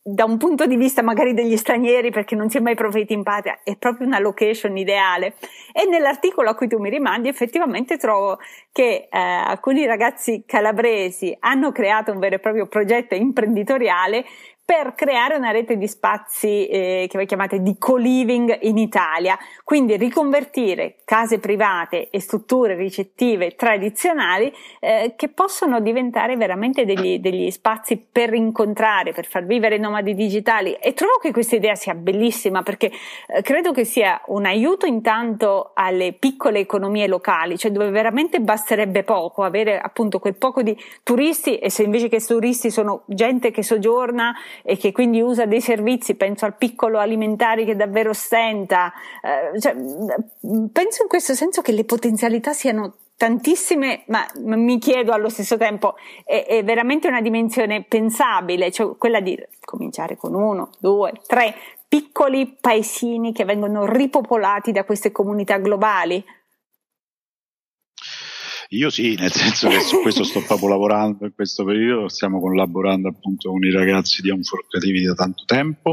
[0.06, 3.24] da un punto di vista magari degli stranieri, perché non si è mai profeti in
[3.24, 5.36] patria, è proprio una location ideale.
[5.72, 8.38] E nell'articolo a cui tu mi rimandi, effettivamente trovo
[8.74, 14.26] che eh, alcuni ragazzi calabresi hanno creato un vero e proprio progetto imprenditoriale
[14.66, 19.97] per creare una rete di spazi eh, che voi chiamate di co-living in Italia, quindi
[19.97, 27.97] riconvertire case private e strutture ricettive tradizionali eh, che possono diventare veramente degli, degli, spazi
[27.97, 30.72] per incontrare, per far vivere i nomadi digitali.
[30.74, 32.89] E trovo che questa idea sia bellissima perché
[33.28, 39.03] eh, credo che sia un aiuto intanto alle piccole economie locali, cioè dove veramente basterebbe
[39.03, 43.61] poco avere appunto quel poco di turisti e se invece che turisti sono gente che
[43.61, 49.60] soggiorna e che quindi usa dei servizi, penso al piccolo alimentare che davvero stenta, eh,
[49.60, 55.58] cioè, penso in questo senso che le potenzialità siano tantissime, ma mi chiedo allo stesso
[55.58, 55.95] tempo,
[56.26, 61.56] è, è, veramente una dimensione pensabile, cioè quella di cominciare con uno, due, tre
[61.88, 66.24] piccoli paesini che vengono ripopolati da queste comunità globali?
[68.74, 73.07] Io sì, nel senso che su questo sto proprio lavorando in questo periodo, stiamo collaborando
[73.07, 75.91] appunto con i ragazzi di Unfor Creativi da tanto tempo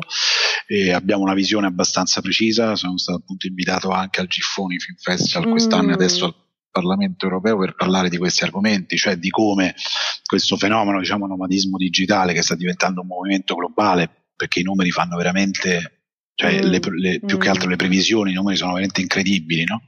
[0.66, 5.50] e abbiamo una visione abbastanza precisa, sono stato appunto invitato anche al Giffoni Film Festival
[5.50, 5.90] quest'anno mm.
[5.90, 6.34] e adesso al
[6.70, 9.74] Parlamento europeo per parlare di questi argomenti, cioè di come
[10.24, 15.16] questo fenomeno, diciamo, nomadismo digitale che sta diventando un movimento globale, perché i numeri fanno
[15.18, 15.99] veramente
[16.41, 17.41] cioè mm, le, le, più mm.
[17.41, 19.82] che altro le previsioni, i numeri sono veramente incredibili, no?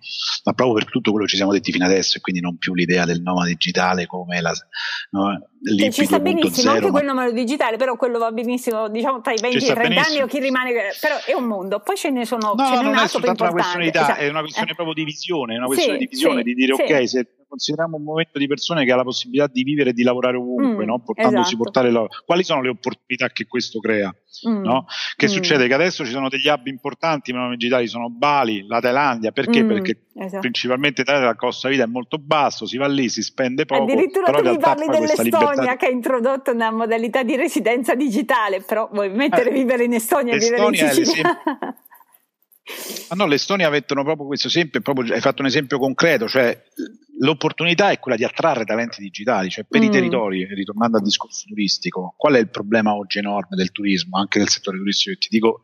[0.44, 2.74] ma proprio per tutto quello che ci siamo detti fino adesso e quindi non più
[2.74, 4.52] l'idea del nomade digitale come la,
[5.12, 5.48] no?
[5.62, 9.38] Che ci sta benissimo anche quel nomade digitale, però quello va benissimo diciamo tra i
[9.40, 12.26] 20 e i 30 anni o chi rimane, però è un mondo, poi ce ne
[12.26, 14.20] sono, no, ce non è soltanto una questione di età, esatto.
[14.20, 14.74] è una questione eh.
[14.74, 16.82] proprio di visione, è una questione sì, di visione, sì, di dire sì.
[16.82, 20.02] ok, se consideriamo un momento di persone che ha la possibilità di vivere e di
[20.02, 21.02] lavorare ovunque, mm, no?
[21.02, 21.56] portandosi esatto.
[21.58, 22.06] portare la...
[22.24, 24.10] quali sono le opportunità che questo crea?
[24.48, 24.86] Mm, no?
[25.14, 25.28] Che mm.
[25.28, 25.66] succede?
[25.66, 29.62] Che adesso ci sono degli hub importanti, i nomi digitali sono Bali, la Thailandia, perché?
[29.62, 30.40] Mm, perché esatto.
[30.40, 33.82] principalmente Italia la costa vita è molto basso, si va lì, si spende poco.
[33.82, 39.10] Addirittura tu mi parli dell'Estonia che ha introdotto una modalità di residenza digitale, però vuoi
[39.10, 41.38] mettere eh, vivere in Estonia e vivere in Sicilia?
[43.10, 46.56] Ma no, l'Estonia mettono proprio questo esempio, proprio, hai fatto un esempio concreto, cioè
[47.22, 49.84] l'opportunità è quella di attrarre talenti digitali, cioè per mm.
[49.84, 54.38] i territori, ritornando al discorso turistico, qual è il problema oggi enorme del turismo, anche
[54.38, 55.16] del settore turistico?
[55.18, 55.62] Ti dico,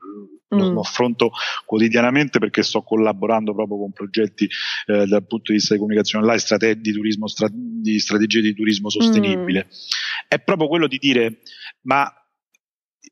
[0.55, 0.59] mm.
[0.59, 1.31] lo, lo, affronto
[1.65, 4.49] quotidianamente perché sto collaborando proprio con progetti
[4.87, 8.55] eh, dal punto di vista di comunicazione online, strate- di, turismo, stra- di strategie di
[8.55, 9.67] turismo sostenibile.
[9.67, 9.71] Mm.
[10.29, 11.41] È proprio quello di dire,
[11.83, 12.11] ma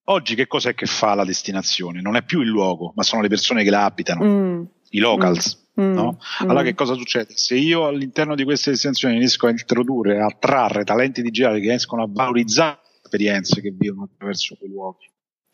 [0.04, 2.00] oggi che cos'è che fa la destinazione?
[2.00, 4.64] Non è più il luogo, ma sono le persone che la abitano, mm.
[4.90, 5.64] i locals.
[5.80, 5.92] Mm.
[5.92, 6.18] No?
[6.42, 6.48] Mm.
[6.48, 7.36] Allora, che cosa succede?
[7.36, 12.02] Se io all'interno di queste destinazioni riesco a introdurre, a attrarre talenti digitali che riescono
[12.02, 15.10] a valorizzare le esperienze che vivono attraverso quei luoghi,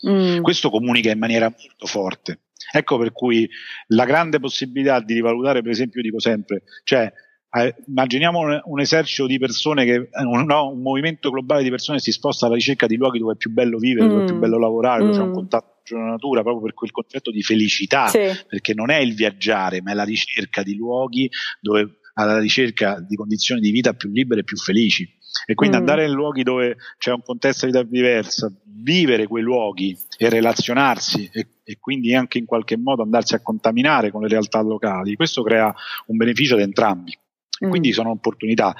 [0.08, 0.42] mm.
[0.42, 2.40] questo comunica in maniera molto forte.
[2.70, 3.48] Ecco per cui
[3.88, 7.12] la grande possibilità di rivalutare, per esempio, dico sempre, cioè
[7.54, 11.98] eh, immaginiamo un, un, esercito di persone che un, no, un, movimento globale di persone
[11.98, 14.08] che si sposta alla ricerca di luoghi dove è più bello vivere, mm.
[14.08, 14.40] dove è più mm.
[14.40, 15.16] bello lavorare, dove mm.
[15.16, 18.30] c'è un contatto con la natura, proprio per quel concetto di felicità, sì.
[18.48, 21.28] perché non è il viaggiare, ma è la ricerca di luoghi
[21.60, 25.08] dove alla ricerca di condizioni di vita più libere e più felici.
[25.46, 25.80] E quindi mm.
[25.80, 31.30] andare in luoghi dove c'è un contesto di vita diverso, vivere quei luoghi e relazionarsi
[31.32, 35.42] e, e, quindi anche in qualche modo andarsi a contaminare con le realtà locali, questo
[35.42, 35.74] crea
[36.06, 37.16] un beneficio ad entrambi.
[37.58, 37.92] Quindi mm.
[37.92, 38.74] sono opportunità.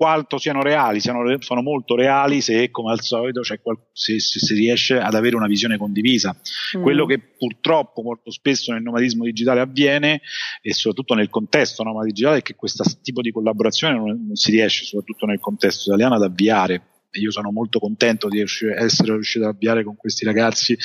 [0.00, 4.54] Quanto siano reali, siano, sono molto reali se, come al solito, qual- se, se, si
[4.54, 6.34] riesce ad avere una visione condivisa.
[6.78, 6.80] Mm.
[6.80, 10.22] Quello che purtroppo molto spesso nel nomadismo digitale avviene,
[10.62, 14.50] e soprattutto nel contesto nomade digitale, è che questo tipo di collaborazione non, non si
[14.52, 16.82] riesce, soprattutto nel contesto italiano, ad avviare
[17.12, 20.76] io sono molto contento di essere riuscito ad avviare con questi ragazzi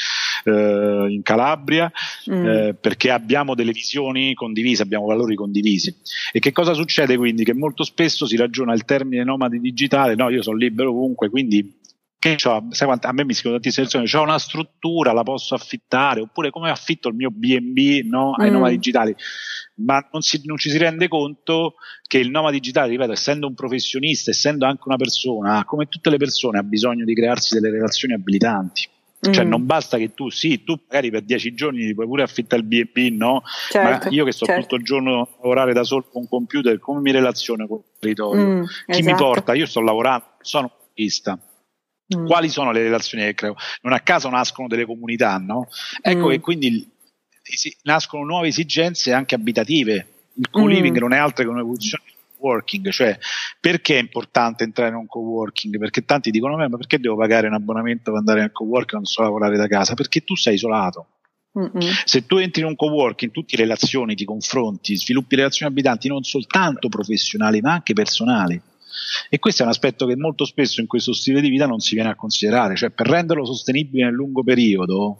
[0.43, 1.91] eh, in Calabria
[2.29, 2.45] mm.
[2.45, 5.95] eh, perché abbiamo delle visioni condivise, abbiamo valori condivisi.
[6.31, 7.43] E che cosa succede quindi?
[7.43, 11.83] Che molto spesso si ragiona il termine nomadi digitale, no, io sono libero ovunque, quindi
[12.33, 16.21] che sai quanto, a me mi scrivono tantissime persone, ho una struttura, la posso affittare,
[16.21, 18.53] oppure come affitto il mio BB no, ai mm.
[18.53, 19.15] nomadi digitali,
[19.75, 21.75] ma non, si, non, ci si rende conto
[22.07, 26.17] che il nomade digitale, ripeto, essendo un professionista, essendo anche una persona, come tutte le
[26.17, 28.89] persone, ha bisogno di crearsi delle relazioni abilitanti.
[29.19, 29.49] Cioè mm.
[29.49, 33.15] non basta che tu, sì, tu magari per dieci giorni puoi pure affittare il B&B,
[33.15, 33.41] no?
[33.71, 34.61] Certo, ma io che sto certo.
[34.61, 37.99] tutto il giorno a lavorare da solo con un computer, come mi relaziono con il
[37.99, 38.45] territorio?
[38.45, 39.05] Mm, Chi esatto.
[39.05, 39.53] mi porta?
[39.55, 41.39] Io sto lavorando, sono un artista
[42.15, 42.25] Mm.
[42.27, 43.55] Quali sono le relazioni che creo?
[43.81, 45.67] Non a caso nascono delle comunità, no?
[46.01, 46.29] Ecco mm.
[46.29, 46.91] che quindi
[47.83, 50.07] nascono nuove esigenze anche abitative.
[50.33, 50.99] Il co-living mm.
[50.99, 53.17] non è altro che un'evoluzione del working, cioè
[53.59, 55.79] perché è importante entrare in un co-working?
[55.79, 59.05] Perché tanti dicono, ma perché devo pagare un abbonamento per andare nel co-working e non
[59.05, 59.95] so lavorare da casa?
[59.95, 61.07] Perché tu sei isolato.
[61.57, 61.89] Mm-mm.
[62.03, 66.21] Se tu entri in un co-working, tu ti relazioni, ti confronti, sviluppi relazioni abitanti non
[66.23, 68.61] soltanto professionali ma anche personali.
[69.29, 71.95] E questo è un aspetto che molto spesso in questo stile di vita non si
[71.95, 75.19] viene a considerare, cioè per renderlo sostenibile nel lungo periodo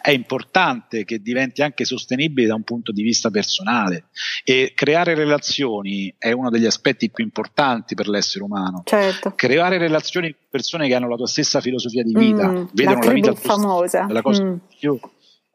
[0.00, 4.04] è importante che diventi anche sostenibile da un punto di vista personale
[4.44, 8.82] e creare relazioni è uno degli aspetti più importanti per l'essere umano.
[8.84, 9.32] Certo.
[9.34, 13.06] Creare relazioni con persone che hanno la tua stessa filosofia di vita, mm, vedono la,
[13.06, 14.06] la vita famosa.
[14.08, 14.54] la cosa mm.
[14.78, 14.98] più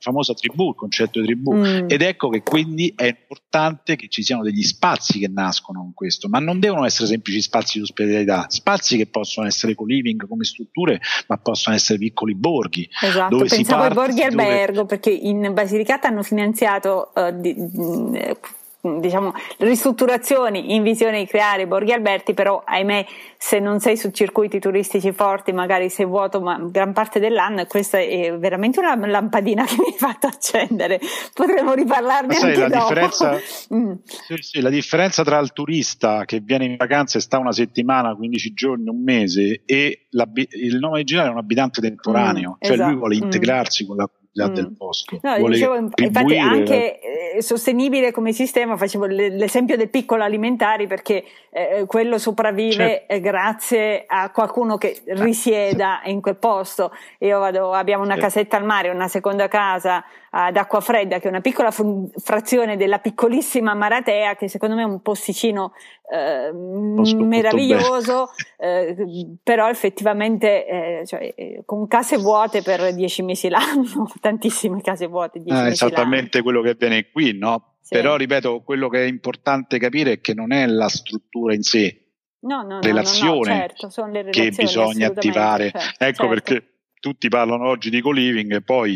[0.03, 1.55] famosa tribù, il concetto di tribù.
[1.55, 1.87] Mm.
[1.87, 6.27] Ed ecco che quindi è importante che ci siano degli spazi che nascono con questo,
[6.27, 10.99] ma non devono essere semplici spazi di ospitalità, spazi che possono essere co-living come strutture,
[11.27, 12.87] ma possono essere piccoli borghi.
[13.01, 14.87] Esatto, pensavo ai borghi albergo, dove...
[14.87, 18.37] perché in Basilicata hanno finanziato uh, di, uh,
[18.83, 23.05] diciamo, ristrutturazioni in visione di creare Borghi Alberti, però ahimè
[23.37, 27.67] se non sei su circuiti turistici forti, magari sei vuoto ma gran parte dell'anno e
[27.67, 30.99] questa è veramente una lampadina che mi hai fatto accendere,
[31.33, 32.87] potremmo riparlarne sai, anche la dopo.
[32.87, 33.39] Differenza,
[33.73, 33.91] mm.
[34.03, 38.15] sì, sì, la differenza tra il turista che viene in vacanza e sta una settimana,
[38.15, 42.89] 15 giorni, un mese e il nome originale è un abitante temporaneo, mm, cioè esatto.
[42.89, 43.21] lui vuole mm.
[43.23, 43.87] integrarsi mm.
[43.87, 44.53] con la mm.
[44.53, 45.19] del posto.
[45.21, 46.99] No, dicevo, infatti anche
[47.33, 53.19] eh, sostenibile come sistema, facevo l'esempio del piccolo alimentari perché eh, quello sopravvive certo.
[53.19, 56.91] grazie a qualcuno che risieda in quel posto.
[57.19, 58.27] Io vado, abbiamo una certo.
[58.27, 60.03] casetta al mare, una seconda casa
[60.35, 64.85] ad acqua fredda, che è una piccola frazione della piccolissima Maratea, che secondo me è
[64.85, 65.73] un posticino
[66.11, 74.11] eh, meraviglioso, eh, però effettivamente eh, cioè, eh, con case vuote per dieci mesi l'anno,
[74.19, 75.39] tantissime case vuote.
[75.39, 77.75] Dieci ah, esattamente quello che avviene qui, no?
[77.81, 77.95] Sì.
[77.95, 82.11] Però ripeto, quello che è importante capire è che non è la struttura in sé,
[82.41, 85.71] no, no, relazione no, certo, che bisogna attivare.
[85.71, 86.27] Cioè, ecco certo.
[86.27, 86.67] perché
[86.99, 88.93] tutti parlano oggi di co-living e poi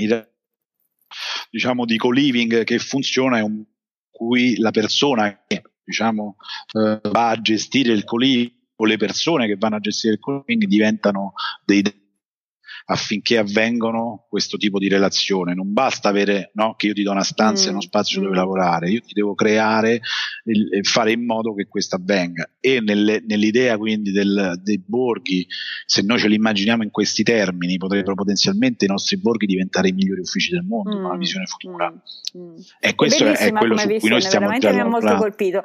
[0.00, 0.28] il
[1.50, 3.62] diciamo, di co-living che funziona è un
[4.10, 6.36] cui la persona che diciamo,
[6.72, 10.64] eh, va a gestire il co-living o le persone che vanno a gestire il co-living
[10.64, 11.82] diventano dei
[12.86, 15.54] affinché avvengano questo tipo di relazione.
[15.54, 18.32] Non basta avere no, che io ti do una stanza e uno mm, spazio dove
[18.32, 18.36] mm.
[18.36, 20.00] lavorare, io ti devo creare
[20.44, 22.48] e fare in modo che questo avvenga.
[22.60, 25.46] E nelle, nell'idea quindi del, dei borghi,
[25.86, 29.92] se noi ce li immaginiamo in questi termini, potrebbero potenzialmente i nostri borghi diventare i
[29.92, 31.90] migliori uffici del mondo, mm, una visione futura.
[31.90, 32.56] Mm, mm.
[32.80, 35.62] E questo è, quello su cui noi stiamo veramente mi ha molto colpito.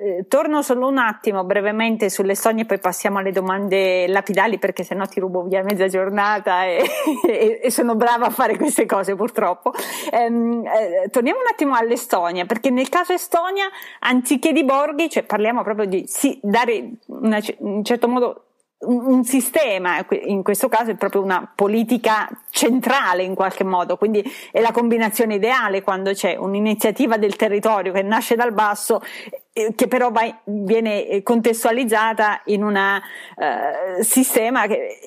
[0.00, 5.06] Eh, torno solo un attimo brevemente sulle sogne, poi passiamo alle domande lapidali perché sennò
[5.06, 6.84] ti rubo via mezza giornata e,
[7.26, 9.72] e, e, sono brava a fare queste cose purtroppo.
[10.12, 13.66] Ehm, eh, torniamo un attimo all'Estonia, perché nel caso Estonia,
[14.00, 18.40] anziché di borghi, cioè parliamo proprio di sì, dare una, in certo modo
[18.78, 24.60] un sistema, in questo caso è proprio una politica centrale in qualche modo, quindi è
[24.60, 30.10] la combinazione ideale quando c'è un'iniziativa del territorio che nasce dal basso eh, che però
[30.10, 34.98] va, viene contestualizzata in un uh, sistema che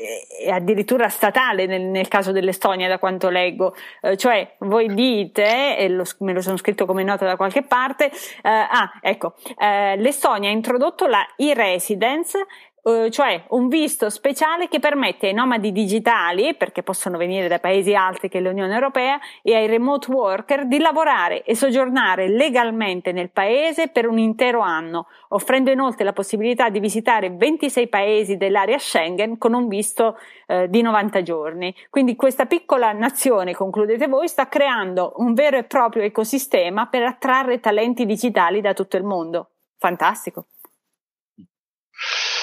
[0.43, 5.87] è addirittura statale nel, nel, caso dell'Estonia da quanto leggo, uh, cioè voi dite, e
[5.89, 10.53] lo, me lo sono scritto come nota da qualche parte, uh, ah ecco, l'Estonia ha
[10.53, 12.45] introdotto la e-residence
[12.83, 17.93] eh, cioè un visto speciale che permette ai nomadi digitali, perché possono venire da paesi
[17.93, 23.89] altri che l'Unione Europea, e ai remote worker di lavorare e soggiornare legalmente nel paese
[23.89, 29.53] per un intero anno, offrendo inoltre la possibilità di visitare 26 paesi dell'area Schengen con
[29.53, 30.17] un visto
[30.47, 31.75] eh, di 90 giorni.
[31.89, 37.59] Quindi questa piccola nazione, concludete voi, sta creando un vero e proprio ecosistema per attrarre
[37.59, 39.49] talenti digitali da tutto il mondo.
[39.77, 40.45] Fantastico.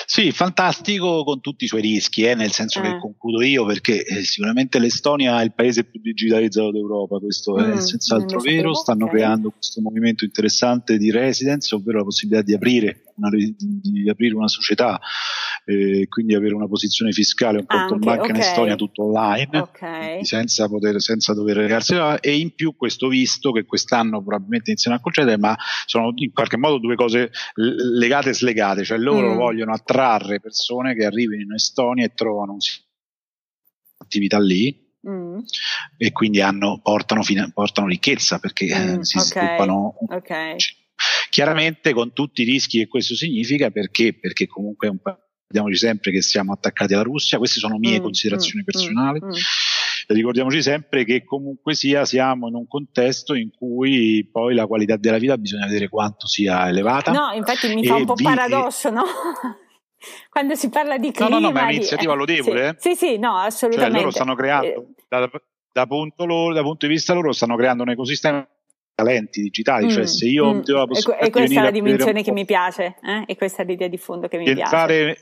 [0.07, 2.83] Sì, fantastico con tutti i suoi rischi, eh, nel senso eh.
[2.83, 7.73] che concludo io, perché eh, sicuramente l'Estonia è il paese più digitalizzato d'Europa, questo mm,
[7.73, 9.17] è senz'altro vero, stanno okay.
[9.17, 14.49] creando questo movimento interessante di residence, ovvero la possibilità di aprire una, di aprire una
[14.49, 15.01] società,
[15.65, 18.35] eh, quindi avere una posizione fiscale, un conto in banca okay.
[18.35, 20.25] in Estonia tutto online, okay.
[20.25, 24.97] senza, poter, senza dover recarsi là, e in più questo visto che quest'anno probabilmente iniziano
[24.97, 25.57] a concedere, ma
[25.87, 29.37] sono in qualche modo due cose legate e slegate, cioè loro mm.
[29.37, 32.57] vogliono attrarre persone che arrivino in Estonia e trovano
[33.99, 35.39] attività lì, Mm.
[35.99, 37.23] e quindi hanno, portano,
[37.55, 40.57] portano, ricchezza perché eh, mm, si okay, sviluppano okay.
[41.37, 44.19] Chiaramente con tutti i rischi che questo significa, perché?
[44.19, 48.63] Perché comunque un ricordiamoci sempre che siamo attaccati alla Russia, queste sono mie mm, considerazioni
[48.63, 49.21] mm, personali.
[49.23, 49.33] Mm, mm.
[50.07, 55.19] ricordiamoci sempre che comunque sia siamo in un contesto in cui poi la qualità della
[55.19, 57.13] vita bisogna vedere quanto sia elevata.
[57.13, 59.05] No, infatti mi fa un po' vi- paradosso, no?
[60.31, 61.29] Quando si parla di clima...
[61.29, 62.19] No, no, no, ma è un'iniziativa di...
[62.19, 62.69] lodevole.
[62.69, 63.93] Eh, sì, sì, sì, no, assolutamente.
[63.93, 65.31] Cioè loro stanno creando, eh, da,
[65.71, 68.49] da, punto loro, da punto di vista loro, stanno creando un ecosistema
[68.97, 71.71] talenti digitali, cioè mm, cioè se io mm, ho la possibilità e, questa è la
[71.71, 73.25] dimensione che mi piace, eh?
[73.27, 74.75] e questa è l'idea di fondo che mi di piace.
[74.75, 75.19] Entrare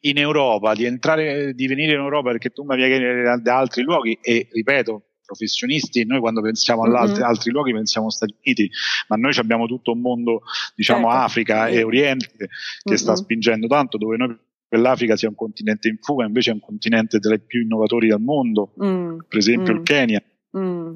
[0.00, 4.18] in Europa, di entrare, di venire in Europa perché tu mi vieni da altri luoghi
[4.20, 7.22] e ripeto, professionisti, noi quando pensiamo mm-hmm.
[7.22, 8.70] altri luoghi pensiamo agli Stati Uniti,
[9.08, 10.42] ma noi abbiamo tutto un mondo,
[10.74, 11.24] diciamo certo.
[11.24, 12.48] Africa e Oriente che
[12.86, 12.98] mm-hmm.
[12.98, 14.38] sta spingendo tanto, dove noi
[14.68, 18.20] l'Africa sia un continente in fuga, invece è un continente tra i più innovatori al
[18.20, 19.20] mondo, mm.
[19.26, 19.76] per esempio mm.
[19.76, 20.22] il Kenya.
[20.58, 20.94] Mm.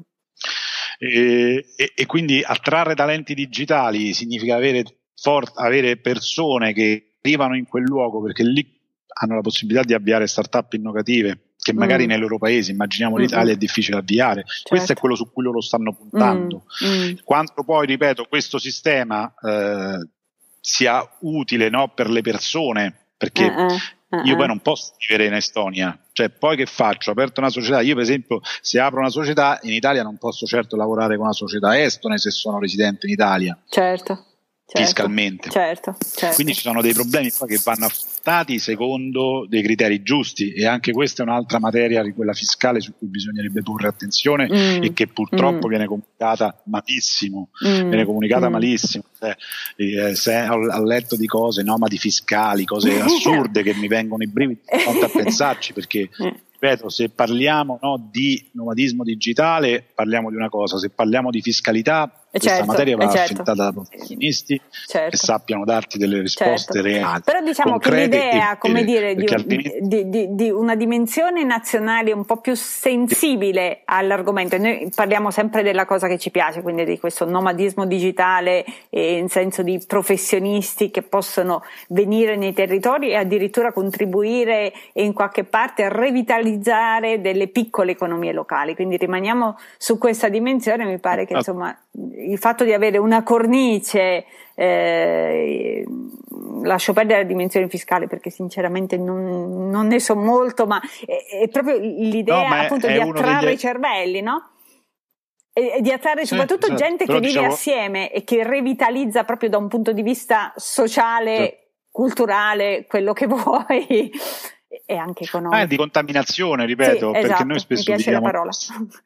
[0.97, 4.83] E, e, e, quindi attrarre talenti digitali significa avere,
[5.15, 8.65] for- avere persone che arrivano in quel luogo perché lì
[9.17, 12.07] hanno la possibilità di avviare start-up innovative che magari mm.
[12.09, 13.55] nei loro paesi, immaginiamo l'Italia, mm.
[13.55, 14.43] è difficile avviare.
[14.45, 14.69] Certo.
[14.69, 16.65] Questo è quello su cui loro stanno puntando.
[16.85, 16.89] Mm.
[16.89, 17.13] mm.
[17.23, 20.07] Quanto poi, ripeto, questo sistema eh,
[20.59, 23.77] sia utile no, per le persone, perché eh, eh.
[24.15, 24.25] Uh-uh.
[24.25, 27.09] Io poi non posso vivere in Estonia, cioè poi che faccio?
[27.09, 30.45] Ho aperto una società, io per esempio se apro una società in Italia non posso
[30.45, 33.57] certo lavorare con una società estone se sono residente in Italia.
[33.67, 34.25] Certo
[34.65, 35.49] certo, fiscalmente.
[35.49, 36.35] Certo, certo.
[36.35, 41.21] Quindi ci sono dei problemi che vanno affrontati secondo dei criteri giusti e anche questa
[41.21, 45.67] è un'altra materia di quella fiscale su cui bisognerebbe porre attenzione mm, e che purtroppo
[45.67, 45.69] mm.
[45.69, 48.51] viene comunicata malissimo, mm, viene comunicata mm.
[48.51, 49.03] malissimo.
[49.17, 49.35] Cioè,
[49.75, 54.61] eh, se ho, letto di cose, nomadi fiscali, cose assurde che mi vengono i brividi,
[54.65, 60.77] a pensarci perché eh ripeto, se parliamo no, di nomadismo digitale, parliamo di una cosa,
[60.77, 63.41] se parliamo di fiscalità, questa certo, materia va eh, certo.
[63.41, 65.09] affrontata da professionisti certo.
[65.11, 66.87] che sappiano darti delle risposte certo.
[66.87, 67.21] reali.
[67.23, 69.25] Però diciamo che l'idea, come dire, di,
[69.79, 75.85] di, di, di, una dimensione nazionale un po' più sensibile all'argomento, noi parliamo sempre della
[75.85, 81.63] cosa che ci piace, quindi di questo nomadismo digitale in senso di professionisti che possono
[81.89, 88.75] venire nei territori e addirittura contribuire in qualche parte a revitalizzare delle piccole economie locali.
[88.75, 91.37] Quindi rimaniamo su questa dimensione, mi pare che ah.
[91.37, 91.77] insomma
[92.31, 95.85] il fatto di avere una cornice, eh,
[96.63, 101.47] lascio perdere la dimensione fiscale perché sinceramente non, non ne so molto, ma è, è
[101.49, 103.53] proprio l'idea no, appunto di attrarre degli...
[103.55, 104.51] i cervelli, no?
[105.53, 106.81] E, di attrarre sì, soprattutto esatto.
[106.81, 107.53] gente Però che vive diciamo...
[107.53, 111.53] assieme e che revitalizza proprio da un punto di vista sociale, sì.
[111.91, 114.11] culturale, quello che vuoi
[114.85, 115.61] e anche economico.
[115.61, 118.29] Eh, di contaminazione, ripeto, sì, perché esatto, noi spesso diciamo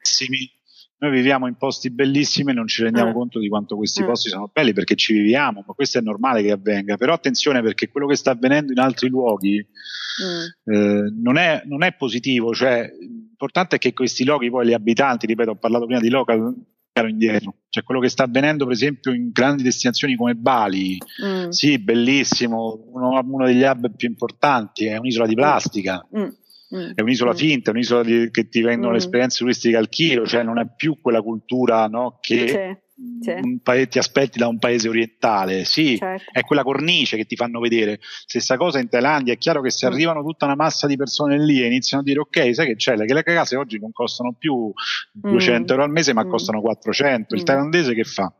[0.00, 0.50] simi,
[1.00, 3.14] noi viviamo in posti bellissimi e non ci rendiamo mm.
[3.14, 4.06] conto di quanto questi mm.
[4.06, 6.96] posti sono belli perché ci viviamo, ma questo è normale che avvenga.
[6.96, 10.74] Però attenzione perché quello che sta avvenendo in altri luoghi mm.
[10.74, 15.26] eh, non, è, non, è, positivo, cioè l'importante è che questi luoghi poi gli abitanti,
[15.26, 16.54] ripeto, ho parlato prima di local,
[17.08, 17.54] indietro.
[17.70, 21.48] Cioè quello che sta avvenendo per esempio in grandi destinazioni come Bali, mm.
[21.48, 26.06] sì, bellissimo, uno, uno, degli hub più importanti, è un'isola di plastica.
[26.16, 26.28] Mm.
[26.74, 26.92] Mm.
[26.94, 27.36] È un'isola mm.
[27.36, 28.92] finta, è un'isola di, che ti vendono mm.
[28.92, 32.80] le esperienze turistiche al chilo, cioè non è più quella cultura no, che
[33.20, 33.58] sì.
[33.62, 35.64] Pa- ti aspetti da un paese orientale.
[35.64, 36.30] Sì, certo.
[36.32, 37.98] è quella cornice che ti fanno vedere.
[38.00, 39.92] Stessa cosa in Thailandia, è chiaro che se mm.
[39.92, 42.96] arrivano tutta una massa di persone lì e iniziano a dire ok, sai che c'è,
[42.96, 44.72] che le case oggi non costano più
[45.12, 45.76] 200 mm.
[45.76, 47.34] euro al mese ma costano 400.
[47.34, 48.32] Il thailandese che fa?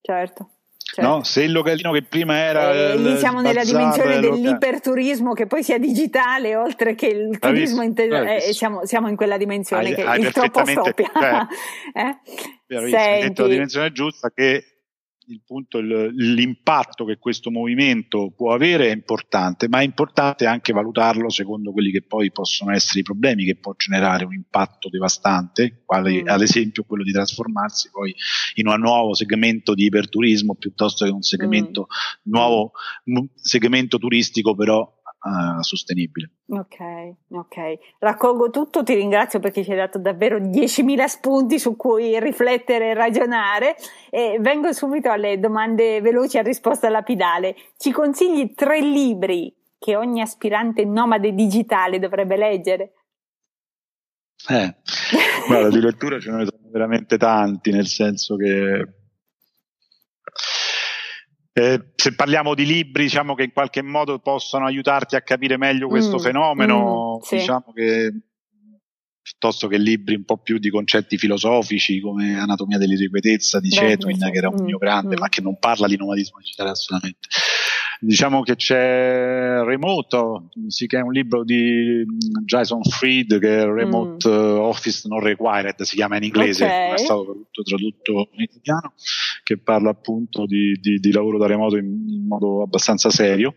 [0.00, 0.59] Certo.
[0.92, 1.08] Certo.
[1.08, 1.22] No?
[1.22, 2.72] Se il localino che prima era.
[2.72, 8.12] Eh, lì siamo nella dimensione dell'iperturismo che poi sia digitale, oltre che il turismo inter-
[8.12, 11.10] eh, siamo, siamo, in quella dimensione hai, che hai il troppo stoppia.
[11.12, 11.46] Cioè,
[11.94, 12.96] eh?
[12.96, 14.69] Hai detto la dimensione giusta che
[15.30, 20.72] il punto, il, l'impatto che questo movimento può avere è importante, ma è importante anche
[20.72, 25.82] valutarlo secondo quelli che poi possono essere i problemi che può generare un impatto devastante,
[25.84, 26.28] quale mm.
[26.28, 28.14] ad esempio quello di trasformarsi poi
[28.54, 32.30] in un nuovo segmento di iperturismo piuttosto che un segmento mm.
[32.30, 32.72] nuovo
[33.04, 36.30] un segmento turistico però uh, sostenibile.
[36.48, 36.78] Ok,
[37.30, 37.78] ok.
[37.98, 42.94] Raccolgo tutto, ti ringrazio perché ci hai dato davvero 10.000 spunti su cui riflettere e
[42.94, 43.76] ragionare
[44.10, 47.56] e vengo subito alle domande veloci a risposta lapidale.
[47.76, 52.92] Ci consigli tre libri che ogni aspirante nomade digitale dovrebbe leggere?
[54.48, 54.76] Eh,
[55.46, 58.99] guarda, di lettura ce ne sono veramente tanti, nel senso che
[61.52, 65.88] eh, se parliamo di libri, diciamo che in qualche modo possono aiutarti a capire meglio
[65.88, 67.36] questo mm, fenomeno, mm, sì.
[67.36, 68.12] diciamo che
[69.20, 74.38] piuttosto che libri un po' più di concetti filosofici come Anatomia dell'irrequietezza di Cetwin, che
[74.38, 75.18] era un mio mm, grande, mm.
[75.18, 77.28] ma che non parla di nomadismo digitale assolutamente.
[78.02, 82.02] Diciamo che c'è Remote, si chiama un libro di
[82.46, 84.58] Jason Fried che è Remote mm.
[84.58, 86.94] Office Non Required, si chiama in inglese, okay.
[86.94, 88.94] è stato tradotto, tradotto, in italiano,
[89.42, 93.54] che parla appunto di, di, di lavoro da remoto in, in modo abbastanza serio.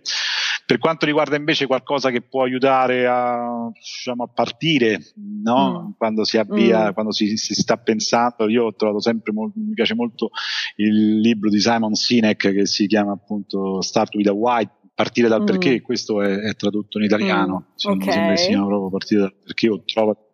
[0.65, 5.13] Per quanto riguarda invece qualcosa che può aiutare a, diciamo, a partire,
[5.43, 5.87] no?
[5.87, 5.91] mm.
[5.97, 6.93] quando si avvia, mm.
[6.93, 10.29] quando si, si, sta pensando, io ho trovato sempre molto, mi piace molto
[10.77, 15.41] il libro di Simon Sinek che si chiama appunto Start with a White, partire dal
[15.41, 15.45] mm.
[15.45, 17.91] perché, questo è, è, tradotto in italiano, mm.
[17.91, 18.11] okay.
[18.11, 20.27] sembra che sia proprio partire dal perché, ho trovato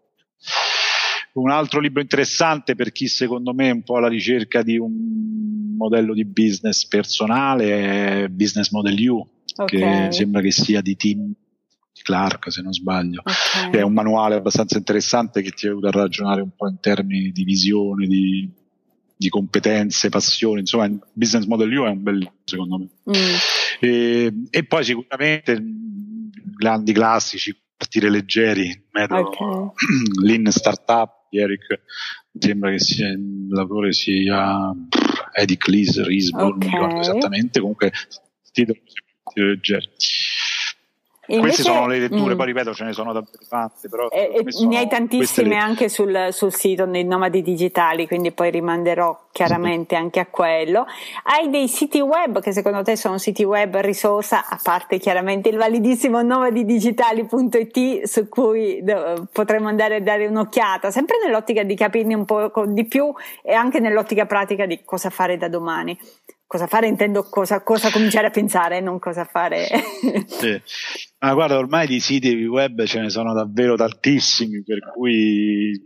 [1.34, 5.76] un altro libro interessante per chi secondo me è un po' alla ricerca di un
[5.78, 9.26] modello di business personale è Business Model U,
[9.56, 10.08] okay.
[10.08, 11.34] che sembra che sia di Tim
[12.02, 13.80] Clark se non sbaglio okay.
[13.80, 17.44] è un manuale abbastanza interessante che ti aiuta a ragionare un po' in termini di
[17.44, 18.50] visione di,
[19.16, 23.36] di competenze, passioni insomma Business Model U è un bel libro secondo me mm.
[23.80, 25.58] E, e, poi sicuramente
[26.58, 29.72] grandi classici partire leggeri metodo okay.
[30.26, 31.82] Lean Startup di Eric
[32.38, 33.08] sembra che sia
[33.50, 34.74] l'autore sia
[35.34, 36.70] Eddie Cleese Risbon okay.
[36.70, 37.92] non ricordo esattamente comunque
[38.52, 38.80] titolo
[39.34, 39.90] leggeri.
[41.30, 42.34] Invece, Queste sono le letture, mh.
[42.34, 42.38] Mm.
[42.38, 43.88] poi ripeto, ce ne sono davvero tante.
[43.88, 49.28] Però eh, ne hai tantissime anche sul, sul, sito nei nomadi digitali, quindi poi rimanderò
[49.32, 50.02] chiaramente sì.
[50.02, 50.88] anche a quello.
[51.24, 55.58] Hai dei siti web che secondo te sono siti web risorsa, a parte chiaramente il
[55.58, 58.84] validissimo nomadidigitali.it su cui
[59.32, 63.14] potremmo andare a dare un'occhiata, sempre nell'ottica di capirne un po' di più
[63.44, 65.98] e anche nell'ottica pratica di cosa fare da domani
[66.50, 69.68] cosa fare intendo cosa, cosa, cominciare a pensare, non cosa fare.
[70.26, 70.60] sì.
[71.22, 75.80] Ma guarda, ormai di siti web ce ne sono davvero tantissimi, per cui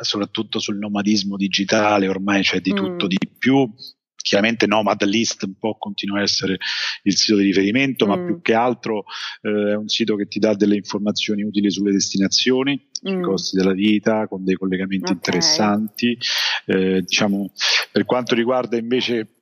[0.00, 3.08] soprattutto sul nomadismo digitale ormai c'è di tutto mm.
[3.08, 3.72] di più.
[4.20, 6.56] Chiaramente Nomad List può continuare a essere
[7.04, 8.08] il sito di riferimento, mm.
[8.08, 9.04] ma più che altro
[9.42, 13.12] eh, è un sito che ti dà delle informazioni utili sulle destinazioni, mm.
[13.12, 15.14] sui costi della vita, con dei collegamenti okay.
[15.14, 16.18] interessanti.
[16.66, 17.52] Eh, diciamo,
[17.92, 19.37] per quanto riguarda invece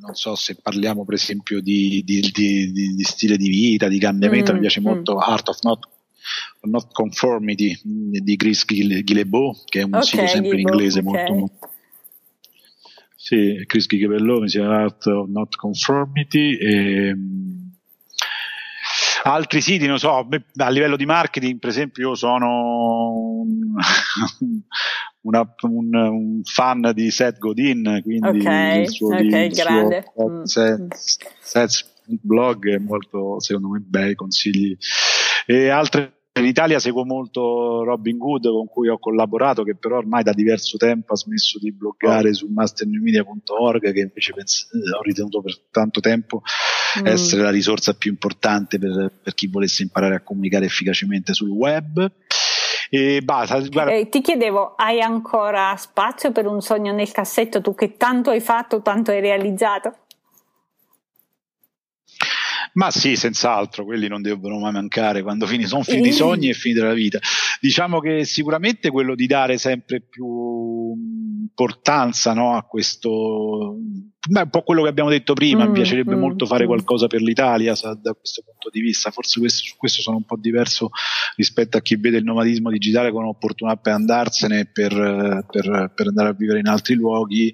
[0.00, 4.52] non so se parliamo per esempio di, di, di, di stile di vita, di cambiamento,
[4.52, 4.84] mm, mi piace mm.
[4.84, 5.88] molto Art of Not,
[6.62, 11.28] Not Conformity di Chris Guillebeau, che è un okay, sito sempre in inglese okay.
[11.28, 11.68] molto,
[13.22, 17.14] sì, Chris Ghibellone si chiama Art of Not Conformity e,
[19.22, 23.44] altri siti, non so, a livello di marketing, per esempio, io sono
[25.22, 30.04] una, un, un, fan di Seth Godin, quindi okay, il suo, okay, il grande.
[30.12, 30.42] suo mm.
[30.42, 30.94] Seth,
[31.40, 34.76] Seth blog è molto, secondo me, bei consigli.
[35.46, 40.22] E altre in Italia seguo molto Robin Good con cui ho collaborato, che però ormai
[40.22, 42.34] da diverso tempo ha smesso di bloggare oh.
[42.34, 46.42] su masternewmedia.org, che invece penso, eh, ho ritenuto per tanto tempo
[47.00, 47.06] mm.
[47.06, 52.10] essere la risorsa più importante per, per chi volesse imparare a comunicare efficacemente sul web.
[52.92, 57.96] E basta, eh, ti chiedevo, hai ancora spazio per un sogno nel cassetto, tu che
[57.96, 59.94] tanto hai fatto, tanto hai realizzato?
[62.74, 66.54] Ma sì, senz'altro, quelli non devono mai mancare quando fini, sono finiti i sogni e
[66.54, 67.18] finita la vita.
[67.60, 70.94] Diciamo che sicuramente quello di dare sempre più
[71.40, 73.76] importanza no, a questo
[74.28, 77.06] Beh, un po' quello che abbiamo detto prima, mm, mi piacerebbe mm, molto fare qualcosa
[77.06, 80.90] per l'Italia da questo punto di vista, forse questo, su questo sono un po' diverso
[81.36, 84.92] rispetto a chi vede il nomadismo digitale come un'opportunità per andarsene, per,
[85.50, 87.50] per, per andare a vivere in altri luoghi.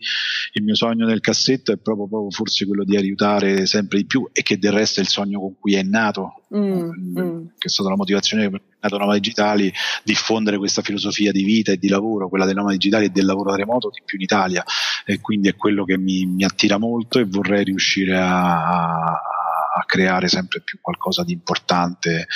[0.55, 4.29] Il mio sogno nel cassetto è proprio, proprio, forse quello di aiutare sempre di più
[4.33, 7.47] e che del resto è il sogno con cui è nato, mm, mm.
[7.59, 9.73] che è stata la motivazione per nato Nomadi Digitali,
[10.03, 13.51] diffondere questa filosofia di vita e di lavoro, quella dei Nomadi Digitali e del lavoro
[13.51, 14.65] da remoto di più in Italia.
[15.05, 19.36] E quindi è quello che mi, mi attira molto e vorrei riuscire a, a
[19.79, 22.27] a creare sempre più qualcosa di importante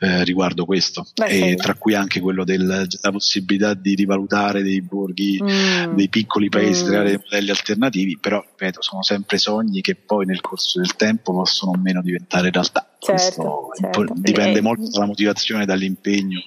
[0.00, 1.56] eh, riguardo questo, Beh, e sì.
[1.56, 5.94] tra cui anche quello della possibilità di rivalutare dei borghi, mm.
[5.94, 6.86] dei piccoli paesi, mm.
[6.86, 11.32] creare dei modelli alternativi, però ripeto, sono sempre sogni che poi nel corso del tempo
[11.32, 12.88] possono o meno diventare realtà.
[12.98, 14.12] Certo, certo.
[14.14, 16.40] dipende molto dalla motivazione, dall'impegno.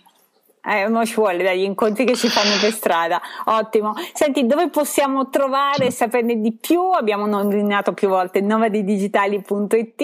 [0.68, 3.22] Eh, mo ci vuole dagli incontri che si fanno per strada.
[3.46, 3.94] Ottimo.
[4.14, 6.92] Senti, dove possiamo trovare e saperne di più?
[6.92, 10.02] Abbiamo nominato più volte novadidigitali.it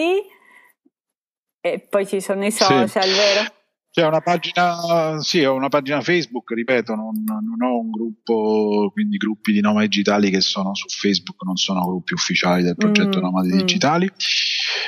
[1.60, 3.00] e poi ci sono i social, sì.
[3.00, 3.63] vero?
[3.94, 9.18] C'è una pagina, sì, ho una pagina Facebook, ripeto, non, non, ho un gruppo, quindi
[9.18, 13.22] gruppi di nomadi digitali che sono su Facebook, non sono gruppi ufficiali del progetto mm,
[13.22, 13.58] Nomadi mm.
[13.58, 14.12] Digitali.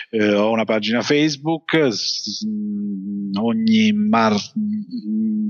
[0.10, 1.88] Eh, ho una pagina Facebook,
[3.40, 4.52] ogni mar-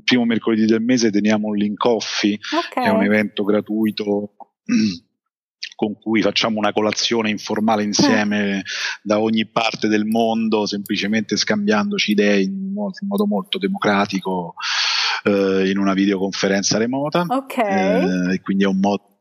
[0.03, 2.37] primo mercoledì del mese teniamo un link coffee,
[2.67, 2.83] okay.
[2.83, 4.35] è un evento gratuito
[5.75, 8.63] con cui facciamo una colazione informale insieme
[9.03, 14.55] da ogni parte del mondo, semplicemente scambiandoci idee in, molto, in modo molto democratico
[15.23, 17.25] eh, in una videoconferenza remota.
[17.27, 18.29] Okay.
[18.29, 19.15] Eh, e quindi è un modo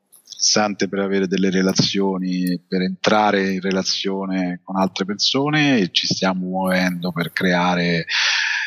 [0.45, 6.47] interessante per avere delle relazioni, per entrare in relazione con altre persone e ci stiamo
[6.47, 8.05] muovendo per creare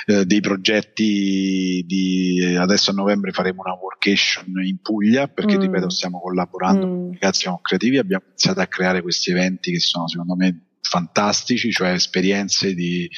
[0.10, 5.60] eh, dei progetti di adesso a novembre faremo una workation in Puglia perché mm.
[5.60, 6.90] ripeto stiamo collaborando mm.
[6.90, 11.90] con ragazzi creativi abbiamo iniziato a creare questi eventi che sono secondo me fantastici, cioè
[11.90, 13.10] esperienze di,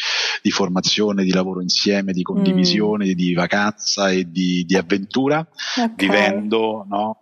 [0.41, 3.11] di, formazione, di lavoro insieme, di condivisione, mm.
[3.11, 5.47] di vacanza e di, di avventura,
[5.77, 5.93] okay.
[5.95, 7.18] vivendo no,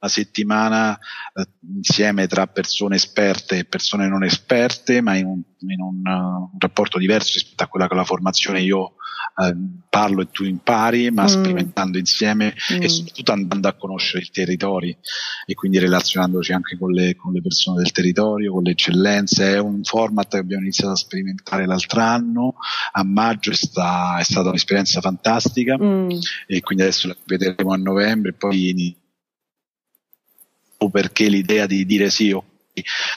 [0.00, 0.98] una settimana
[1.34, 6.50] eh, insieme tra persone esperte e persone non esperte, ma in un, in un, uh,
[6.52, 8.94] un rapporto diverso rispetto a quella che è la formazione io
[9.40, 9.54] eh,
[9.88, 11.26] parlo e tu impari, ma mm.
[11.26, 12.82] sperimentando insieme mm.
[12.82, 14.96] e soprattutto andando a conoscere i territori
[15.46, 19.54] e quindi relazionandoci anche con le, con le persone del territorio, con le eccellenze.
[19.54, 22.54] È un format che abbiamo iniziato a sperimentare l'altro anno,
[22.92, 26.10] a maggio è, sta, è stata un'esperienza fantastica mm.
[26.46, 28.34] e quindi adesso la vedremo a novembre e
[30.78, 32.44] poi perché l'idea di dire sì, ok,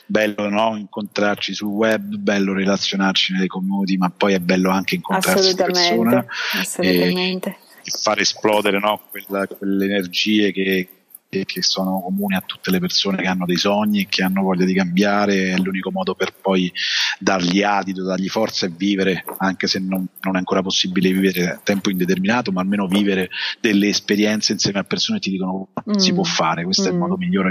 [0.06, 0.76] bello no?
[0.76, 6.26] incontrarci sul web, bello relazionarci nelle community, ma poi è bello anche incontrarsi di persona
[6.54, 7.50] assolutamente.
[7.50, 9.02] E, e far esplodere no?
[9.10, 10.88] Quella, quelle energie che,
[11.32, 14.66] che sono comuni a tutte le persone che hanno dei sogni e che hanno voglia
[14.66, 16.72] di cambiare, è l'unico modo per poi
[17.18, 21.62] dargli adito, dargli forza e vivere, anche se non, non, è ancora possibile vivere a
[21.64, 23.30] tempo indeterminato, ma almeno vivere
[23.62, 25.94] delle esperienze insieme a persone che ti dicono mm.
[25.94, 26.88] si può fare, questo mm.
[26.88, 27.00] è il mm.
[27.00, 27.50] modo migliore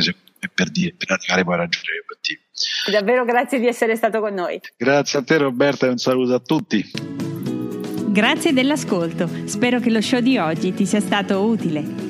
[0.52, 2.40] per, dire, per arrivare poi a raggiungere gli obiettivi.
[2.90, 4.60] Davvero grazie di essere stato con noi.
[4.76, 6.84] Grazie a te Roberta e un saluto a tutti.
[8.08, 12.09] Grazie dell'ascolto, spero che lo show di oggi ti sia stato utile.